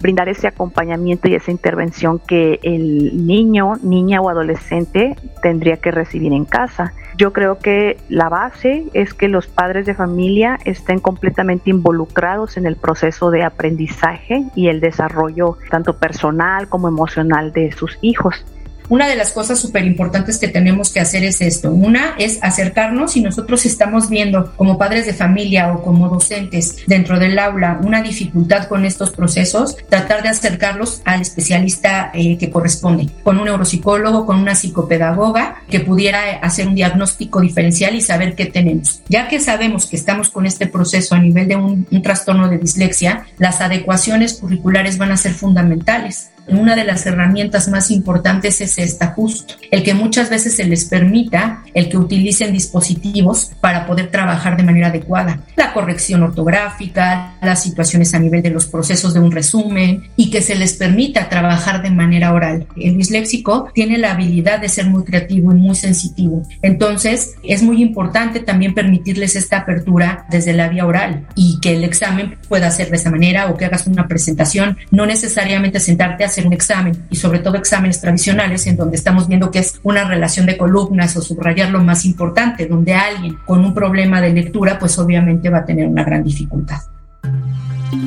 brindar 0.00 0.28
ese 0.28 0.46
acompañamiento 0.46 1.28
y 1.28 1.34
esa 1.34 1.50
intervención 1.50 2.18
que 2.18 2.60
el 2.62 3.26
niño, 3.26 3.74
niña 3.82 4.20
o 4.20 4.28
adolescente 4.28 5.16
tendría 5.42 5.76
que 5.76 5.90
recibir 5.90 6.32
en 6.32 6.44
casa. 6.44 6.92
Yo 7.16 7.32
creo 7.32 7.58
que 7.58 7.96
la 8.08 8.28
base 8.28 8.86
es 8.92 9.14
que 9.14 9.28
los 9.28 9.46
padres 9.46 9.86
de 9.86 9.94
familia 9.94 10.58
estén 10.64 10.98
completamente 10.98 11.70
involucrados 11.70 12.56
en 12.56 12.66
el 12.66 12.76
proceso 12.76 13.30
de 13.30 13.44
aprendizaje 13.44 14.44
y 14.56 14.66
el 14.66 14.80
desarrollo 14.80 15.58
tanto 15.70 15.96
personal 15.96 16.68
como 16.68 16.88
emocional 16.88 17.52
de 17.52 17.70
sus 17.70 17.98
hijos. 18.00 18.44
Una 18.88 19.08
de 19.08 19.16
las 19.16 19.32
cosas 19.32 19.58
súper 19.58 19.84
importantes 19.86 20.38
que 20.38 20.48
tenemos 20.48 20.92
que 20.92 21.00
hacer 21.00 21.24
es 21.24 21.40
esto. 21.40 21.72
Una 21.72 22.14
es 22.18 22.38
acercarnos 22.42 23.16
y 23.16 23.22
nosotros 23.22 23.64
estamos 23.64 24.10
viendo 24.10 24.52
como 24.56 24.76
padres 24.76 25.06
de 25.06 25.14
familia 25.14 25.72
o 25.72 25.82
como 25.82 26.08
docentes 26.08 26.76
dentro 26.86 27.18
del 27.18 27.38
aula 27.38 27.80
una 27.82 28.02
dificultad 28.02 28.68
con 28.68 28.84
estos 28.84 29.10
procesos, 29.10 29.76
tratar 29.88 30.22
de 30.22 30.28
acercarlos 30.28 31.00
al 31.04 31.22
especialista 31.22 32.10
eh, 32.12 32.36
que 32.36 32.50
corresponde, 32.50 33.08
con 33.22 33.38
un 33.38 33.46
neuropsicólogo, 33.46 34.26
con 34.26 34.38
una 34.38 34.54
psicopedagoga 34.54 35.62
que 35.68 35.80
pudiera 35.80 36.38
hacer 36.42 36.68
un 36.68 36.74
diagnóstico 36.74 37.40
diferencial 37.40 37.94
y 37.94 38.02
saber 38.02 38.34
qué 38.34 38.46
tenemos. 38.46 39.02
Ya 39.08 39.28
que 39.28 39.40
sabemos 39.40 39.86
que 39.86 39.96
estamos 39.96 40.28
con 40.28 40.44
este 40.44 40.66
proceso 40.66 41.14
a 41.14 41.20
nivel 41.20 41.48
de 41.48 41.56
un, 41.56 41.86
un 41.90 42.02
trastorno 42.02 42.48
de 42.48 42.58
dislexia, 42.58 43.26
las 43.38 43.60
adecuaciones 43.60 44.34
curriculares 44.34 44.98
van 44.98 45.12
a 45.12 45.16
ser 45.16 45.32
fundamentales 45.32 46.33
una 46.48 46.76
de 46.76 46.84
las 46.84 47.06
herramientas 47.06 47.68
más 47.68 47.90
importantes 47.90 48.60
es 48.60 48.78
esta 48.78 49.08
justo, 49.08 49.54
el 49.70 49.82
que 49.82 49.94
muchas 49.94 50.30
veces 50.30 50.54
se 50.56 50.64
les 50.64 50.84
permita 50.84 51.62
el 51.74 51.88
que 51.88 51.96
utilicen 51.96 52.52
dispositivos 52.52 53.52
para 53.60 53.86
poder 53.86 54.10
trabajar 54.10 54.56
de 54.56 54.62
manera 54.62 54.88
adecuada. 54.88 55.40
La 55.56 55.72
corrección 55.72 56.22
ortográfica, 56.22 57.34
las 57.42 57.62
situaciones 57.62 58.14
a 58.14 58.18
nivel 58.18 58.42
de 58.42 58.50
los 58.50 58.66
procesos 58.66 59.14
de 59.14 59.20
un 59.20 59.32
resumen 59.32 60.04
y 60.16 60.30
que 60.30 60.42
se 60.42 60.54
les 60.54 60.74
permita 60.74 61.28
trabajar 61.28 61.82
de 61.82 61.90
manera 61.90 62.32
oral. 62.32 62.66
El 62.76 62.96
disléxico 62.96 63.70
tiene 63.74 63.98
la 63.98 64.12
habilidad 64.12 64.60
de 64.60 64.68
ser 64.68 64.86
muy 64.86 65.04
creativo 65.04 65.52
y 65.52 65.56
muy 65.56 65.74
sensitivo. 65.74 66.42
Entonces, 66.62 67.34
es 67.42 67.62
muy 67.62 67.82
importante 67.82 68.40
también 68.40 68.74
permitirles 68.74 69.36
esta 69.36 69.58
apertura 69.58 70.26
desde 70.30 70.52
la 70.52 70.68
vía 70.68 70.86
oral 70.86 71.26
y 71.34 71.58
que 71.60 71.74
el 71.74 71.84
examen 71.84 72.36
pueda 72.48 72.70
ser 72.70 72.90
de 72.90 72.96
esa 72.96 73.10
manera 73.10 73.48
o 73.50 73.56
que 73.56 73.64
hagas 73.64 73.86
una 73.86 74.06
presentación, 74.06 74.76
no 74.90 75.06
necesariamente 75.06 75.80
sentarte 75.80 76.24
a 76.24 76.28
hacer 76.34 76.46
un 76.46 76.52
examen 76.52 77.06
y 77.10 77.16
sobre 77.16 77.38
todo 77.38 77.56
exámenes 77.56 78.00
tradicionales 78.00 78.66
en 78.66 78.76
donde 78.76 78.96
estamos 78.96 79.28
viendo 79.28 79.50
que 79.50 79.60
es 79.60 79.78
una 79.84 80.04
relación 80.04 80.46
de 80.46 80.56
columnas 80.56 81.16
o 81.16 81.22
subrayar 81.22 81.70
lo 81.70 81.82
más 81.82 82.04
importante, 82.04 82.66
donde 82.66 82.94
alguien 82.94 83.36
con 83.46 83.64
un 83.64 83.72
problema 83.72 84.20
de 84.20 84.32
lectura 84.32 84.78
pues 84.78 84.98
obviamente 84.98 85.48
va 85.48 85.58
a 85.58 85.64
tener 85.64 85.86
una 85.86 86.02
gran 86.02 86.24
dificultad. 86.24 86.93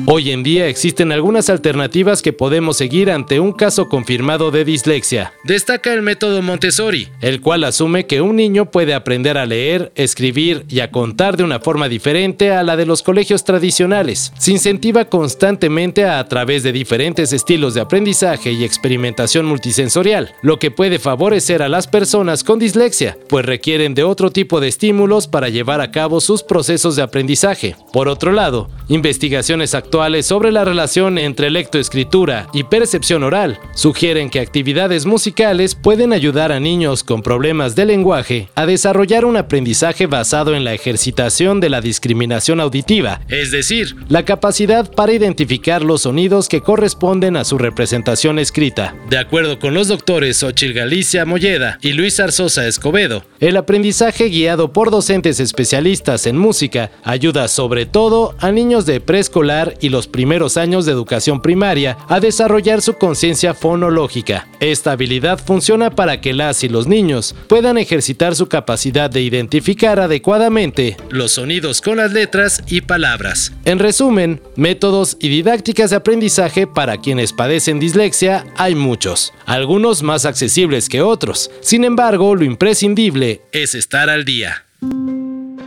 Hoy 0.06 0.30
en 0.30 0.42
día 0.42 0.68
existen 0.68 1.12
algunas 1.12 1.50
alternativas 1.50 2.22
que 2.22 2.32
podemos 2.32 2.78
seguir 2.78 3.10
ante 3.10 3.40
un 3.40 3.52
caso 3.52 3.88
confirmado 3.88 4.50
de 4.50 4.64
dislexia. 4.64 5.32
Destaca 5.44 5.92
el 5.92 6.02
método 6.02 6.40
Montessori, 6.40 7.08
el 7.20 7.40
cual 7.40 7.64
asume 7.64 8.06
que 8.06 8.20
un 8.20 8.36
niño 8.36 8.70
puede 8.70 8.94
aprender 8.94 9.36
a 9.36 9.46
leer, 9.46 9.92
escribir 9.96 10.64
y 10.68 10.80
a 10.80 10.90
contar 10.90 11.36
de 11.36 11.44
una 11.44 11.60
forma 11.60 11.88
diferente 11.88 12.52
a 12.52 12.62
la 12.62 12.76
de 12.76 12.86
los 12.86 13.02
colegios 13.02 13.44
tradicionales. 13.44 14.32
Se 14.38 14.52
incentiva 14.52 15.04
constantemente 15.04 16.04
a, 16.04 16.26
través 16.26 16.62
de 16.62 16.72
diferentes 16.72 17.32
estilos 17.32 17.74
de 17.74 17.82
aprendizaje 17.82 18.52
y 18.52 18.64
experimentación 18.64 19.46
multisensorial, 19.46 20.32
lo 20.42 20.58
que 20.58 20.70
puede 20.70 20.98
favorecer 20.98 21.62
a 21.62 21.68
las 21.68 21.86
personas 21.86 22.44
con 22.44 22.58
dislexia, 22.58 23.16
pues 23.28 23.44
requieren 23.44 23.94
de 23.94 24.04
otro 24.04 24.30
tipo 24.30 24.60
de 24.60 24.68
estímulos 24.68 25.28
para 25.28 25.48
llevar 25.48 25.80
a 25.80 25.90
cabo 25.90 26.20
sus 26.20 26.42
procesos 26.42 26.96
de 26.96 27.02
aprendizaje. 27.02 27.76
Por 27.92 28.08
otro 28.08 28.32
lado, 28.32 28.70
investigaciones 28.88 29.74
actuales 29.78 30.26
sobre 30.26 30.52
la 30.52 30.64
relación 30.64 31.16
entre 31.16 31.50
lectoescritura 31.50 32.48
y 32.52 32.64
percepción 32.64 33.22
oral 33.22 33.58
sugieren 33.74 34.28
que 34.28 34.40
actividades 34.40 35.06
musicales 35.06 35.74
pueden 35.74 36.12
ayudar 36.12 36.52
a 36.52 36.60
niños 36.60 37.02
con 37.02 37.22
problemas 37.22 37.74
de 37.74 37.86
lenguaje 37.86 38.48
a 38.54 38.66
desarrollar 38.66 39.24
un 39.24 39.38
aprendizaje 39.38 40.06
basado 40.06 40.54
en 40.54 40.64
la 40.64 40.74
ejercitación 40.74 41.60
de 41.60 41.70
la 41.70 41.80
discriminación 41.80 42.60
auditiva, 42.60 43.20
es 43.28 43.50
decir, 43.50 43.96
la 44.08 44.24
capacidad 44.24 44.90
para 44.90 45.12
identificar 45.12 45.82
los 45.82 46.02
sonidos 46.02 46.48
que 46.48 46.60
corresponden 46.60 47.36
a 47.36 47.44
su 47.44 47.56
representación 47.56 48.38
escrita. 48.38 48.94
De 49.08 49.18
acuerdo 49.18 49.58
con 49.58 49.74
los 49.74 49.88
doctores 49.88 50.42
Ochil 50.42 50.74
Galicia 50.74 51.24
Molleda 51.24 51.78
y 51.80 51.92
Luis 51.92 52.20
Arzosa 52.20 52.66
Escobedo, 52.66 53.24
el 53.40 53.56
aprendizaje 53.56 54.28
guiado 54.28 54.72
por 54.72 54.90
docentes 54.90 55.40
especialistas 55.40 56.26
en 56.26 56.36
música 56.36 56.90
ayuda 57.04 57.48
sobre 57.48 57.86
todo 57.86 58.34
a 58.40 58.50
niños 58.50 58.86
de 58.86 59.00
preescolar 59.00 59.67
y 59.80 59.88
los 59.88 60.06
primeros 60.06 60.56
años 60.56 60.86
de 60.86 60.92
educación 60.92 61.42
primaria 61.42 61.96
a 62.08 62.20
desarrollar 62.20 62.82
su 62.82 62.94
conciencia 62.94 63.54
fonológica. 63.54 64.48
Esta 64.60 64.92
habilidad 64.92 65.38
funciona 65.38 65.90
para 65.90 66.20
que 66.20 66.32
las 66.32 66.64
y 66.64 66.68
los 66.68 66.86
niños 66.86 67.34
puedan 67.48 67.78
ejercitar 67.78 68.34
su 68.34 68.48
capacidad 68.48 69.10
de 69.10 69.22
identificar 69.22 70.00
adecuadamente 70.00 70.96
los 71.10 71.32
sonidos 71.32 71.80
con 71.80 71.98
las 71.98 72.12
letras 72.12 72.62
y 72.66 72.80
palabras. 72.80 73.52
En 73.64 73.78
resumen, 73.78 74.40
métodos 74.56 75.16
y 75.20 75.28
didácticas 75.28 75.90
de 75.90 75.96
aprendizaje 75.96 76.66
para 76.66 76.98
quienes 76.98 77.32
padecen 77.32 77.80
dislexia 77.80 78.46
hay 78.56 78.74
muchos, 78.74 79.32
algunos 79.46 80.02
más 80.02 80.24
accesibles 80.24 80.88
que 80.88 81.02
otros. 81.02 81.50
Sin 81.60 81.84
embargo, 81.84 82.34
lo 82.34 82.44
imprescindible 82.44 83.42
es 83.52 83.74
estar 83.74 84.10
al 84.10 84.24
día. 84.24 84.64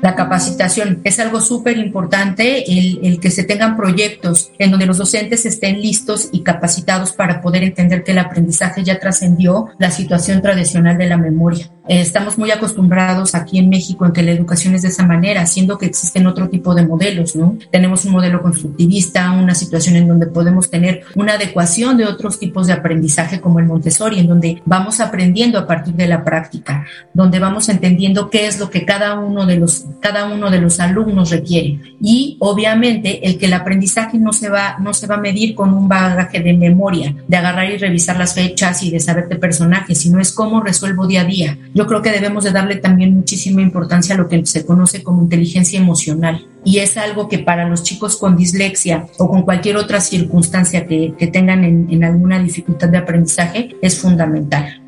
La 0.01 0.15
capacitación 0.15 1.01
es 1.03 1.19
algo 1.19 1.41
súper 1.41 1.77
importante, 1.77 2.63
el, 2.71 3.19
que 3.19 3.29
se 3.29 3.43
tengan 3.43 3.77
proyectos 3.77 4.51
en 4.57 4.71
donde 4.71 4.87
los 4.87 4.97
docentes 4.97 5.45
estén 5.45 5.79
listos 5.79 6.29
y 6.31 6.41
capacitados 6.41 7.11
para 7.11 7.41
poder 7.41 7.63
entender 7.63 8.03
que 8.03 8.11
el 8.11 8.17
aprendizaje 8.17 8.83
ya 8.83 8.99
trascendió 8.99 9.67
la 9.77 9.91
situación 9.91 10.41
tradicional 10.41 10.97
de 10.97 11.07
la 11.07 11.17
memoria. 11.17 11.69
Eh, 11.87 12.01
estamos 12.01 12.37
muy 12.37 12.51
acostumbrados 12.51 13.35
aquí 13.35 13.59
en 13.59 13.69
México 13.69 14.05
en 14.05 14.11
que 14.11 14.23
la 14.23 14.31
educación 14.31 14.73
es 14.73 14.81
de 14.81 14.87
esa 14.87 15.05
manera, 15.05 15.45
siendo 15.45 15.77
que 15.77 15.85
existen 15.85 16.25
otro 16.25 16.49
tipo 16.49 16.73
de 16.73 16.85
modelos, 16.85 17.35
¿no? 17.35 17.57
Tenemos 17.71 18.05
un 18.05 18.13
modelo 18.13 18.41
constructivista, 18.41 19.31
una 19.31 19.55
situación 19.55 19.95
en 19.95 20.07
donde 20.07 20.27
podemos 20.27 20.69
tener 20.69 21.03
una 21.15 21.33
adecuación 21.33 21.97
de 21.97 22.05
otros 22.05 22.39
tipos 22.39 22.67
de 22.67 22.73
aprendizaje 22.73 23.41
como 23.41 23.59
el 23.59 23.65
Montessori, 23.65 24.19
en 24.19 24.27
donde 24.27 24.61
vamos 24.65 24.99
aprendiendo 24.99 25.59
a 25.59 25.67
partir 25.67 25.93
de 25.93 26.07
la 26.07 26.23
práctica, 26.23 26.85
donde 27.13 27.39
vamos 27.39 27.69
entendiendo 27.69 28.29
qué 28.29 28.47
es 28.47 28.59
lo 28.59 28.69
que 28.69 28.85
cada 28.85 29.19
uno 29.19 29.45
de 29.45 29.57
los 29.57 29.85
cada 29.99 30.25
uno 30.25 30.49
de 30.49 30.59
los 30.59 30.79
alumnos 30.79 31.29
requiere. 31.29 31.79
Y 31.99 32.37
obviamente 32.39 33.27
el 33.27 33.37
que 33.37 33.45
el 33.45 33.53
aprendizaje 33.53 34.17
no 34.17 34.33
se 34.33 34.49
va, 34.49 34.77
no 34.79 34.93
se 34.93 35.07
va 35.07 35.15
a 35.15 35.19
medir 35.19 35.55
con 35.55 35.73
un 35.73 35.87
bagaje 35.87 36.39
de 36.39 36.53
memoria, 36.53 37.15
de 37.27 37.37
agarrar 37.37 37.69
y 37.71 37.77
revisar 37.77 38.17
las 38.17 38.33
fechas 38.33 38.83
y 38.83 38.91
de 38.91 38.99
saber 38.99 39.27
de 39.27 39.35
personajes, 39.35 39.99
sino 39.99 40.19
es 40.19 40.31
cómo 40.31 40.61
resuelvo 40.61 41.07
día 41.07 41.21
a 41.21 41.25
día. 41.25 41.57
Yo 41.73 41.87
creo 41.87 42.01
que 42.01 42.11
debemos 42.11 42.43
de 42.43 42.51
darle 42.51 42.77
también 42.77 43.15
muchísima 43.15 43.61
importancia 43.61 44.15
a 44.15 44.17
lo 44.17 44.27
que 44.27 44.45
se 44.45 44.65
conoce 44.65 45.03
como 45.03 45.21
inteligencia 45.21 45.79
emocional. 45.79 46.47
Y 46.63 46.77
es 46.77 46.95
algo 46.97 47.27
que 47.27 47.39
para 47.39 47.67
los 47.67 47.83
chicos 47.83 48.17
con 48.17 48.37
dislexia 48.37 49.07
o 49.17 49.27
con 49.29 49.41
cualquier 49.43 49.77
otra 49.77 49.99
circunstancia 49.99 50.85
que, 50.85 51.29
tengan 51.31 51.63
en 51.63 52.03
alguna 52.03 52.39
dificultad 52.39 52.89
de 52.89 52.97
aprendizaje 52.97 53.75
es 53.81 53.99
fundamental. 53.99 54.80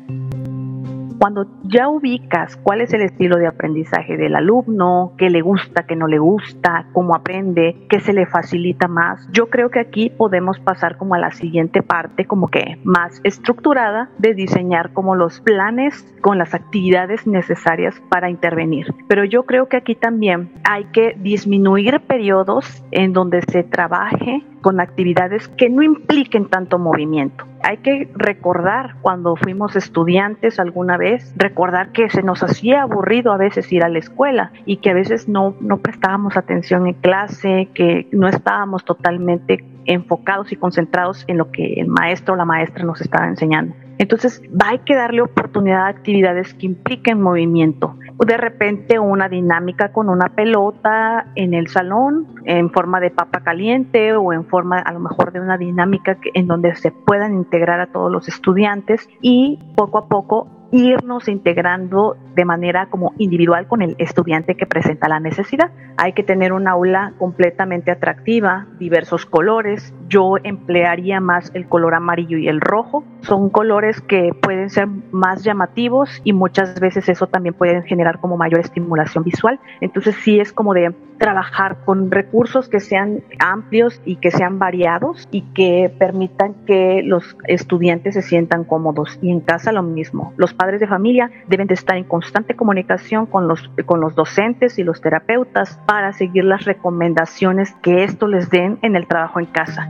Cuando 1.18 1.46
ya 1.62 1.88
ubicas 1.88 2.56
cuál 2.56 2.80
es 2.80 2.92
el 2.92 3.02
estilo 3.02 3.36
de 3.36 3.46
aprendizaje 3.46 4.16
del 4.16 4.34
alumno, 4.34 5.12
qué 5.16 5.30
le 5.30 5.40
gusta, 5.40 5.84
qué 5.86 5.96
no 5.96 6.06
le 6.06 6.18
gusta, 6.18 6.86
cómo 6.92 7.14
aprende, 7.14 7.86
qué 7.88 8.00
se 8.00 8.12
le 8.12 8.26
facilita 8.26 8.88
más, 8.88 9.26
yo 9.32 9.48
creo 9.48 9.70
que 9.70 9.80
aquí 9.80 10.10
podemos 10.10 10.58
pasar 10.60 10.96
como 10.96 11.14
a 11.14 11.18
la 11.18 11.30
siguiente 11.30 11.82
parte, 11.82 12.24
como 12.26 12.48
que 12.48 12.78
más 12.84 13.20
estructurada, 13.24 14.10
de 14.18 14.34
diseñar 14.34 14.92
como 14.92 15.14
los 15.14 15.40
planes 15.40 16.14
con 16.20 16.38
las 16.38 16.54
actividades 16.54 17.26
necesarias 17.26 18.00
para 18.08 18.30
intervenir. 18.30 18.94
Pero 19.08 19.24
yo 19.24 19.44
creo 19.44 19.68
que 19.68 19.76
aquí 19.76 19.94
también 19.94 20.52
hay 20.64 20.84
que 20.86 21.16
disminuir 21.18 22.00
periodos 22.00 22.84
en 22.90 23.12
donde 23.12 23.42
se 23.42 23.62
trabaje 23.62 24.42
con 24.64 24.80
actividades 24.80 25.46
que 25.46 25.68
no 25.68 25.82
impliquen 25.82 26.46
tanto 26.46 26.78
movimiento. 26.78 27.44
Hay 27.62 27.76
que 27.76 28.08
recordar 28.14 28.94
cuando 29.02 29.36
fuimos 29.36 29.76
estudiantes 29.76 30.58
alguna 30.58 30.96
vez, 30.96 31.34
recordar 31.36 31.92
que 31.92 32.08
se 32.08 32.22
nos 32.22 32.42
hacía 32.42 32.80
aburrido 32.80 33.30
a 33.30 33.36
veces 33.36 33.70
ir 33.70 33.84
a 33.84 33.90
la 33.90 33.98
escuela 33.98 34.52
y 34.64 34.78
que 34.78 34.88
a 34.88 34.94
veces 34.94 35.28
no, 35.28 35.54
no 35.60 35.80
prestábamos 35.80 36.38
atención 36.38 36.86
en 36.86 36.94
clase, 36.94 37.68
que 37.74 38.08
no 38.10 38.26
estábamos 38.26 38.86
totalmente 38.86 39.62
enfocados 39.84 40.50
y 40.50 40.56
concentrados 40.56 41.24
en 41.26 41.36
lo 41.36 41.50
que 41.50 41.74
el 41.74 41.88
maestro 41.88 42.32
o 42.32 42.36
la 42.38 42.46
maestra 42.46 42.84
nos 42.84 43.02
estaba 43.02 43.28
enseñando. 43.28 43.74
Entonces, 43.98 44.42
hay 44.64 44.78
que 44.80 44.94
darle 44.94 45.22
oportunidad 45.22 45.82
a 45.82 45.88
actividades 45.88 46.54
que 46.54 46.66
impliquen 46.66 47.20
movimiento. 47.20 47.96
De 48.18 48.36
repente, 48.36 48.98
una 48.98 49.28
dinámica 49.28 49.92
con 49.92 50.08
una 50.08 50.34
pelota 50.34 51.26
en 51.34 51.54
el 51.54 51.68
salón, 51.68 52.26
en 52.44 52.70
forma 52.70 53.00
de 53.00 53.10
papa 53.10 53.40
caliente 53.40 54.14
o 54.14 54.32
en 54.32 54.44
forma 54.46 54.78
a 54.78 54.92
lo 54.92 55.00
mejor 55.00 55.32
de 55.32 55.40
una 55.40 55.58
dinámica 55.58 56.18
en 56.34 56.46
donde 56.46 56.74
se 56.74 56.90
puedan 56.90 57.34
integrar 57.34 57.80
a 57.80 57.86
todos 57.86 58.10
los 58.10 58.28
estudiantes 58.28 59.08
y 59.20 59.58
poco 59.76 59.98
a 59.98 60.08
poco 60.08 60.63
irnos 60.74 61.28
integrando 61.28 62.16
de 62.34 62.44
manera 62.44 62.86
como 62.86 63.14
individual 63.16 63.68
con 63.68 63.80
el 63.80 63.94
estudiante 63.98 64.56
que 64.56 64.66
presenta 64.66 65.08
la 65.08 65.20
necesidad. 65.20 65.70
Hay 65.96 66.14
que 66.14 66.24
tener 66.24 66.52
un 66.52 66.66
aula 66.66 67.12
completamente 67.16 67.92
atractiva, 67.92 68.66
diversos 68.80 69.24
colores. 69.24 69.94
Yo 70.08 70.34
emplearía 70.42 71.20
más 71.20 71.52
el 71.54 71.68
color 71.68 71.94
amarillo 71.94 72.38
y 72.38 72.48
el 72.48 72.60
rojo. 72.60 73.04
Son 73.20 73.50
colores 73.50 74.00
que 74.00 74.32
pueden 74.34 74.68
ser 74.68 74.88
más 75.12 75.44
llamativos 75.44 76.20
y 76.24 76.32
muchas 76.32 76.80
veces 76.80 77.08
eso 77.08 77.28
también 77.28 77.54
puede 77.54 77.82
generar 77.82 78.18
como 78.18 78.36
mayor 78.36 78.58
estimulación 78.58 79.22
visual. 79.22 79.60
Entonces 79.80 80.16
sí 80.16 80.40
es 80.40 80.52
como 80.52 80.74
de 80.74 80.92
trabajar 81.18 81.78
con 81.84 82.10
recursos 82.10 82.68
que 82.68 82.80
sean 82.80 83.22
amplios 83.38 84.00
y 84.04 84.16
que 84.16 84.30
sean 84.30 84.58
variados 84.58 85.28
y 85.30 85.42
que 85.52 85.94
permitan 85.98 86.54
que 86.66 87.02
los 87.04 87.36
estudiantes 87.46 88.14
se 88.14 88.22
sientan 88.22 88.64
cómodos. 88.64 89.18
Y 89.22 89.30
en 89.30 89.40
casa 89.40 89.72
lo 89.72 89.82
mismo. 89.82 90.32
Los 90.36 90.54
padres 90.54 90.80
de 90.80 90.86
familia 90.86 91.30
deben 91.48 91.66
de 91.66 91.74
estar 91.74 91.96
en 91.96 92.04
constante 92.04 92.56
comunicación 92.56 93.26
con 93.26 93.48
los, 93.48 93.70
con 93.86 94.00
los 94.00 94.14
docentes 94.14 94.78
y 94.78 94.84
los 94.84 95.00
terapeutas 95.00 95.78
para 95.86 96.12
seguir 96.12 96.44
las 96.44 96.64
recomendaciones 96.64 97.74
que 97.82 98.04
esto 98.04 98.26
les 98.26 98.50
den 98.50 98.78
en 98.82 98.96
el 98.96 99.06
trabajo 99.06 99.40
en 99.40 99.46
casa. 99.46 99.88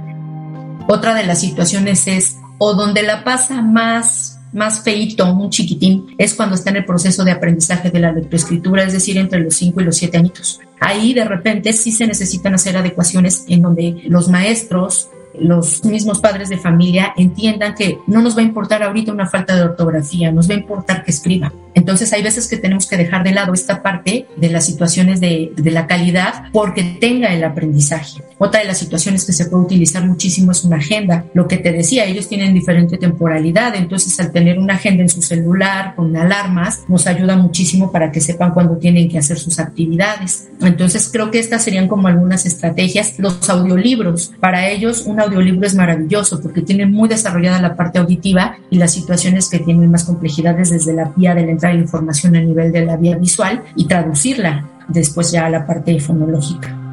Otra 0.89 1.15
de 1.15 1.25
las 1.25 1.41
situaciones 1.41 2.07
es 2.07 2.39
o 2.59 2.75
donde 2.75 3.03
la 3.03 3.25
pasa 3.25 3.63
más 3.63 4.34
más 4.55 4.83
feito, 4.83 5.31
un 5.31 5.51
chiquitín, 5.51 6.15
es 6.17 6.35
cuando 6.35 6.55
está 6.55 6.71
en 6.71 6.77
el 6.77 6.85
proceso 6.85 7.25
de 7.25 7.33
aprendizaje 7.33 7.91
de 7.91 8.01
la 8.01 8.13
lectoescritura, 8.13 8.85
es 8.85 8.93
decir, 8.93 9.19
entre 9.19 9.41
los 9.41 9.55
5 9.57 9.81
y 9.81 9.85
los 9.85 9.97
7 9.97 10.17
añitos. 10.17 10.61
Ahí 10.81 11.13
de 11.13 11.25
repente 11.25 11.73
sí 11.73 11.93
se 11.93 12.07
necesitan 12.07 12.55
hacer 12.55 12.77
adecuaciones 12.77 13.45
en 13.49 13.63
donde 13.63 14.03
los 14.07 14.29
maestros 14.29 15.09
los 15.39 15.85
mismos 15.85 16.21
padres 16.21 16.49
de 16.49 16.59
familia 16.59 17.13
entiendan 17.17 17.75
que 17.75 17.99
no 18.07 18.23
nos 18.23 18.37
va 18.37 18.41
a 18.41 18.45
importar 18.45 18.83
ahorita 18.83 19.13
una 19.13 19.27
falta 19.27 19.57
de 19.57 19.63
ortografía, 19.63 20.31
nos 20.31 20.49
va 20.49 20.55
a 20.55 20.59
importar 20.59 21.05
que 21.05 21.11
escriba. 21.11 21.53
Entonces 21.75 22.13
hay 22.13 22.23
veces 22.23 22.49
que 22.49 22.57
tenemos 22.57 22.87
que 22.87 22.97
dejar 22.97 23.25
de 23.25 23.33
lado 23.33 23.53
esta 23.53 23.83
parte 23.83 24.27
de 24.37 24.49
las 24.49 24.65
situaciones 24.65 25.21
de, 25.21 25.53
de, 25.57 25.71
la 25.71 25.87
calidad 25.87 26.45
porque 26.53 26.97
tenga 27.01 27.35
el 27.35 27.43
aprendizaje. 27.43 28.23
Otra 28.39 28.61
de 28.61 28.67
las 28.67 28.79
situaciones 28.79 29.25
que 29.25 29.33
se 29.33 29.47
puede 29.47 29.65
utilizar 29.65 30.07
muchísimo 30.07 30.53
es 30.53 30.65
una 30.65 30.77
agenda. 30.77 31.25
Lo 31.35 31.49
que 31.49 31.59
te 31.59 31.73
decía, 31.73 32.05
ellos 32.05 32.29
tienen 32.29 32.55
diferente 32.55 32.99
temporalidad, 32.99 33.75
entonces 33.75 34.19
al 34.21 34.33
tener 34.33 34.59
una 34.59 34.75
agenda 34.75 35.03
en 35.03 35.09
su 35.09 35.23
celular 35.23 35.95
con 35.97 36.17
alarmas 36.17 36.85
nos 36.89 37.07
ayuda 37.07 37.37
muchísimo 37.37 37.91
para 37.91 38.13
que 38.13 38.21
sepan 38.21 38.53
cuándo 38.53 38.77
tienen 38.77 39.09
que 39.09 39.19
hacer 39.19 39.39
sus 39.39 39.59
actividades. 39.59 40.49
Entonces 40.61 41.09
creo 41.13 41.31
que 41.31 41.39
estas 41.39 41.65
serían 41.65 41.89
como 41.89 42.09
algunas 42.09 42.47
estrategias. 42.47 43.15
Los 43.19 43.49
audiolibros, 43.49 44.33
para 44.41 44.69
ellos 44.69 45.05
una 45.07 45.25
audiolibro 45.25 45.67
es 45.67 45.75
maravilloso 45.75 46.41
porque 46.41 46.63
tiene 46.63 46.87
muy 46.87 47.09
desarrollada 47.09 47.61
la 47.61 47.77
parte 47.77 47.99
auditiva 47.99 48.59
y 48.71 48.79
las 48.79 48.93
situaciones 48.93 49.49
que 49.49 49.59
tienen 49.59 49.91
más 49.91 50.05
complejidades 50.05 50.71
desde 50.71 50.93
la 50.93 51.13
vía 51.17 51.35
de 51.35 51.47
la 51.47 51.53
información 51.73 52.37
a 52.37 52.41
nivel 52.41 52.73
de 52.73 52.85
la 52.85 52.97
vía 52.97 53.17
visual 53.17 53.63
y 53.77 53.87
traducirla 53.87 54.67
después 54.89 55.33
ya 55.33 55.47
a 55.47 55.51
la 55.51 55.67
parte 55.67 55.99
fonológica. 56.01 56.84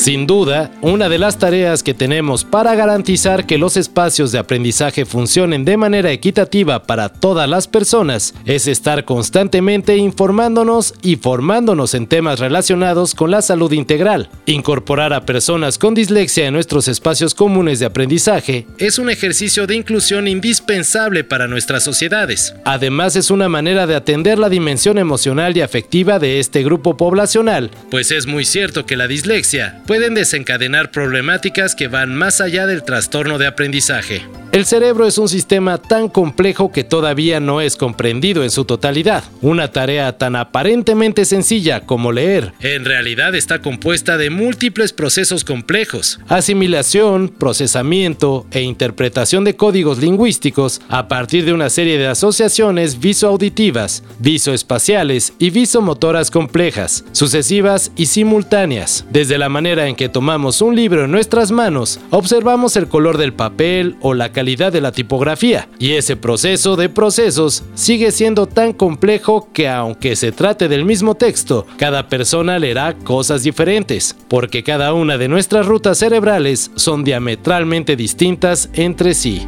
Sin 0.00 0.26
duda, 0.26 0.70
una 0.80 1.10
de 1.10 1.18
las 1.18 1.38
tareas 1.38 1.82
que 1.82 1.92
tenemos 1.92 2.42
para 2.42 2.74
garantizar 2.74 3.44
que 3.44 3.58
los 3.58 3.76
espacios 3.76 4.32
de 4.32 4.38
aprendizaje 4.38 5.04
funcionen 5.04 5.66
de 5.66 5.76
manera 5.76 6.10
equitativa 6.10 6.84
para 6.84 7.10
todas 7.10 7.46
las 7.46 7.68
personas 7.68 8.32
es 8.46 8.66
estar 8.66 9.04
constantemente 9.04 9.98
informándonos 9.98 10.94
y 11.02 11.16
formándonos 11.16 11.92
en 11.92 12.06
temas 12.06 12.38
relacionados 12.38 13.14
con 13.14 13.30
la 13.30 13.42
salud 13.42 13.72
integral. 13.72 14.30
Incorporar 14.46 15.12
a 15.12 15.26
personas 15.26 15.76
con 15.76 15.92
dislexia 15.92 16.46
en 16.46 16.54
nuestros 16.54 16.88
espacios 16.88 17.34
comunes 17.34 17.78
de 17.78 17.84
aprendizaje 17.84 18.66
es 18.78 18.98
un 18.98 19.10
ejercicio 19.10 19.66
de 19.66 19.76
inclusión 19.76 20.28
indispensable 20.28 21.24
para 21.24 21.46
nuestras 21.46 21.84
sociedades. 21.84 22.54
Además, 22.64 23.16
es 23.16 23.30
una 23.30 23.50
manera 23.50 23.86
de 23.86 23.96
atender 23.96 24.38
la 24.38 24.48
dimensión 24.48 24.96
emocional 24.96 25.54
y 25.58 25.60
afectiva 25.60 26.18
de 26.18 26.40
este 26.40 26.62
grupo 26.62 26.96
poblacional, 26.96 27.70
pues 27.90 28.10
es 28.12 28.24
muy 28.24 28.46
cierto 28.46 28.86
que 28.86 28.96
la 28.96 29.06
dislexia 29.06 29.82
pueden 29.90 30.14
desencadenar 30.14 30.92
problemáticas 30.92 31.74
que 31.74 31.88
van 31.88 32.14
más 32.14 32.40
allá 32.40 32.64
del 32.68 32.84
trastorno 32.84 33.38
de 33.38 33.48
aprendizaje. 33.48 34.22
El 34.52 34.64
cerebro 34.66 35.06
es 35.06 35.16
un 35.16 35.28
sistema 35.28 35.78
tan 35.78 36.08
complejo 36.08 36.72
que 36.72 36.82
todavía 36.82 37.38
no 37.38 37.60
es 37.60 37.76
comprendido 37.76 38.42
en 38.42 38.50
su 38.50 38.64
totalidad. 38.64 39.22
Una 39.42 39.70
tarea 39.70 40.18
tan 40.18 40.34
aparentemente 40.34 41.24
sencilla 41.24 41.86
como 41.86 42.10
leer, 42.10 42.52
en 42.60 42.84
realidad 42.84 43.36
está 43.36 43.60
compuesta 43.60 44.16
de 44.16 44.30
múltiples 44.30 44.92
procesos 44.92 45.44
complejos. 45.44 46.18
Asimilación, 46.28 47.28
procesamiento 47.28 48.44
e 48.50 48.62
interpretación 48.62 49.44
de 49.44 49.54
códigos 49.54 49.98
lingüísticos 49.98 50.80
a 50.88 51.06
partir 51.06 51.44
de 51.44 51.52
una 51.52 51.70
serie 51.70 51.96
de 51.96 52.08
asociaciones 52.08 52.98
visoauditivas, 52.98 54.02
visoespaciales 54.18 55.32
y 55.38 55.50
visomotoras 55.50 56.32
complejas, 56.32 57.04
sucesivas 57.12 57.92
y 57.94 58.06
simultáneas. 58.06 59.04
Desde 59.10 59.38
la 59.38 59.48
manera 59.48 59.79
en 59.86 59.96
que 59.96 60.08
tomamos 60.08 60.62
un 60.62 60.76
libro 60.76 61.04
en 61.04 61.10
nuestras 61.10 61.50
manos, 61.50 62.00
observamos 62.10 62.76
el 62.76 62.88
color 62.88 63.18
del 63.18 63.32
papel 63.32 63.96
o 64.00 64.14
la 64.14 64.32
calidad 64.32 64.72
de 64.72 64.80
la 64.80 64.92
tipografía, 64.92 65.68
y 65.78 65.92
ese 65.92 66.16
proceso 66.16 66.76
de 66.76 66.88
procesos 66.88 67.64
sigue 67.74 68.10
siendo 68.12 68.46
tan 68.46 68.72
complejo 68.72 69.48
que 69.52 69.68
aunque 69.68 70.16
se 70.16 70.32
trate 70.32 70.68
del 70.68 70.84
mismo 70.84 71.14
texto, 71.14 71.66
cada 71.76 72.08
persona 72.08 72.58
leerá 72.58 72.94
cosas 72.94 73.42
diferentes, 73.42 74.16
porque 74.28 74.62
cada 74.62 74.92
una 74.94 75.18
de 75.18 75.28
nuestras 75.28 75.66
rutas 75.66 75.98
cerebrales 75.98 76.70
son 76.74 77.04
diametralmente 77.04 77.96
distintas 77.96 78.70
entre 78.74 79.14
sí. 79.14 79.46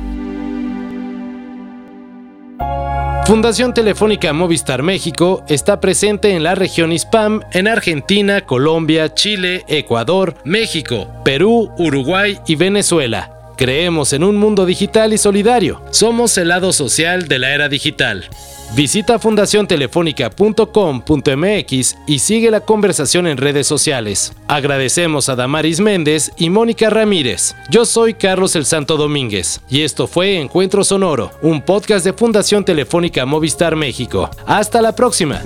Fundación 3.24 3.72
Telefónica 3.72 4.32
Movistar 4.32 4.82
México 4.82 5.44
está 5.46 5.78
presente 5.78 6.34
en 6.34 6.42
la 6.42 6.56
región 6.56 6.90
ISPAM 6.90 7.42
en 7.52 7.68
Argentina, 7.68 8.40
Colombia, 8.40 9.14
Chile, 9.14 9.64
Ecuador, 9.68 10.34
México, 10.44 11.06
Perú, 11.24 11.72
Uruguay 11.78 12.38
y 12.48 12.56
Venezuela. 12.56 13.41
Creemos 13.56 14.12
en 14.12 14.24
un 14.24 14.36
mundo 14.36 14.66
digital 14.66 15.12
y 15.12 15.18
solidario. 15.18 15.80
Somos 15.90 16.36
el 16.38 16.48
lado 16.48 16.72
social 16.72 17.28
de 17.28 17.38
la 17.38 17.54
era 17.54 17.68
digital. 17.68 18.28
Visita 18.74 19.18
fundaciontelefónica.com.mx 19.18 21.96
y 22.06 22.18
sigue 22.18 22.50
la 22.50 22.60
conversación 22.60 23.26
en 23.26 23.36
redes 23.36 23.66
sociales. 23.66 24.32
Agradecemos 24.48 25.28
a 25.28 25.36
Damaris 25.36 25.80
Méndez 25.80 26.32
y 26.38 26.48
Mónica 26.48 26.88
Ramírez. 26.88 27.54
Yo 27.68 27.84
soy 27.84 28.14
Carlos 28.14 28.56
el 28.56 28.64
Santo 28.64 28.96
Domínguez 28.96 29.60
y 29.68 29.82
esto 29.82 30.06
fue 30.06 30.40
Encuentro 30.40 30.84
Sonoro, 30.84 31.32
un 31.42 31.60
podcast 31.60 32.06
de 32.06 32.14
Fundación 32.14 32.64
Telefónica 32.64 33.26
Movistar 33.26 33.76
México. 33.76 34.30
Hasta 34.46 34.80
la 34.80 34.96
próxima. 34.96 35.42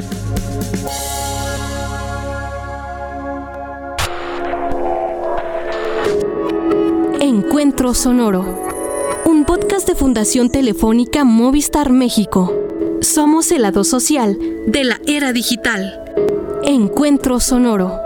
Encuentro 7.77 7.93
Sonoro, 7.93 8.43
un 9.27 9.45
podcast 9.45 9.87
de 9.87 9.95
Fundación 9.95 10.49
Telefónica 10.49 11.25
Movistar 11.25 11.93
México. 11.93 12.51
Somos 13.03 13.53
el 13.53 13.61
lado 13.61 13.85
social 13.85 14.39
de 14.67 14.85
la 14.85 14.99
era 15.07 15.35
digital. 15.35 16.03
Encuentro 16.65 17.39
Sonoro. 17.39 18.06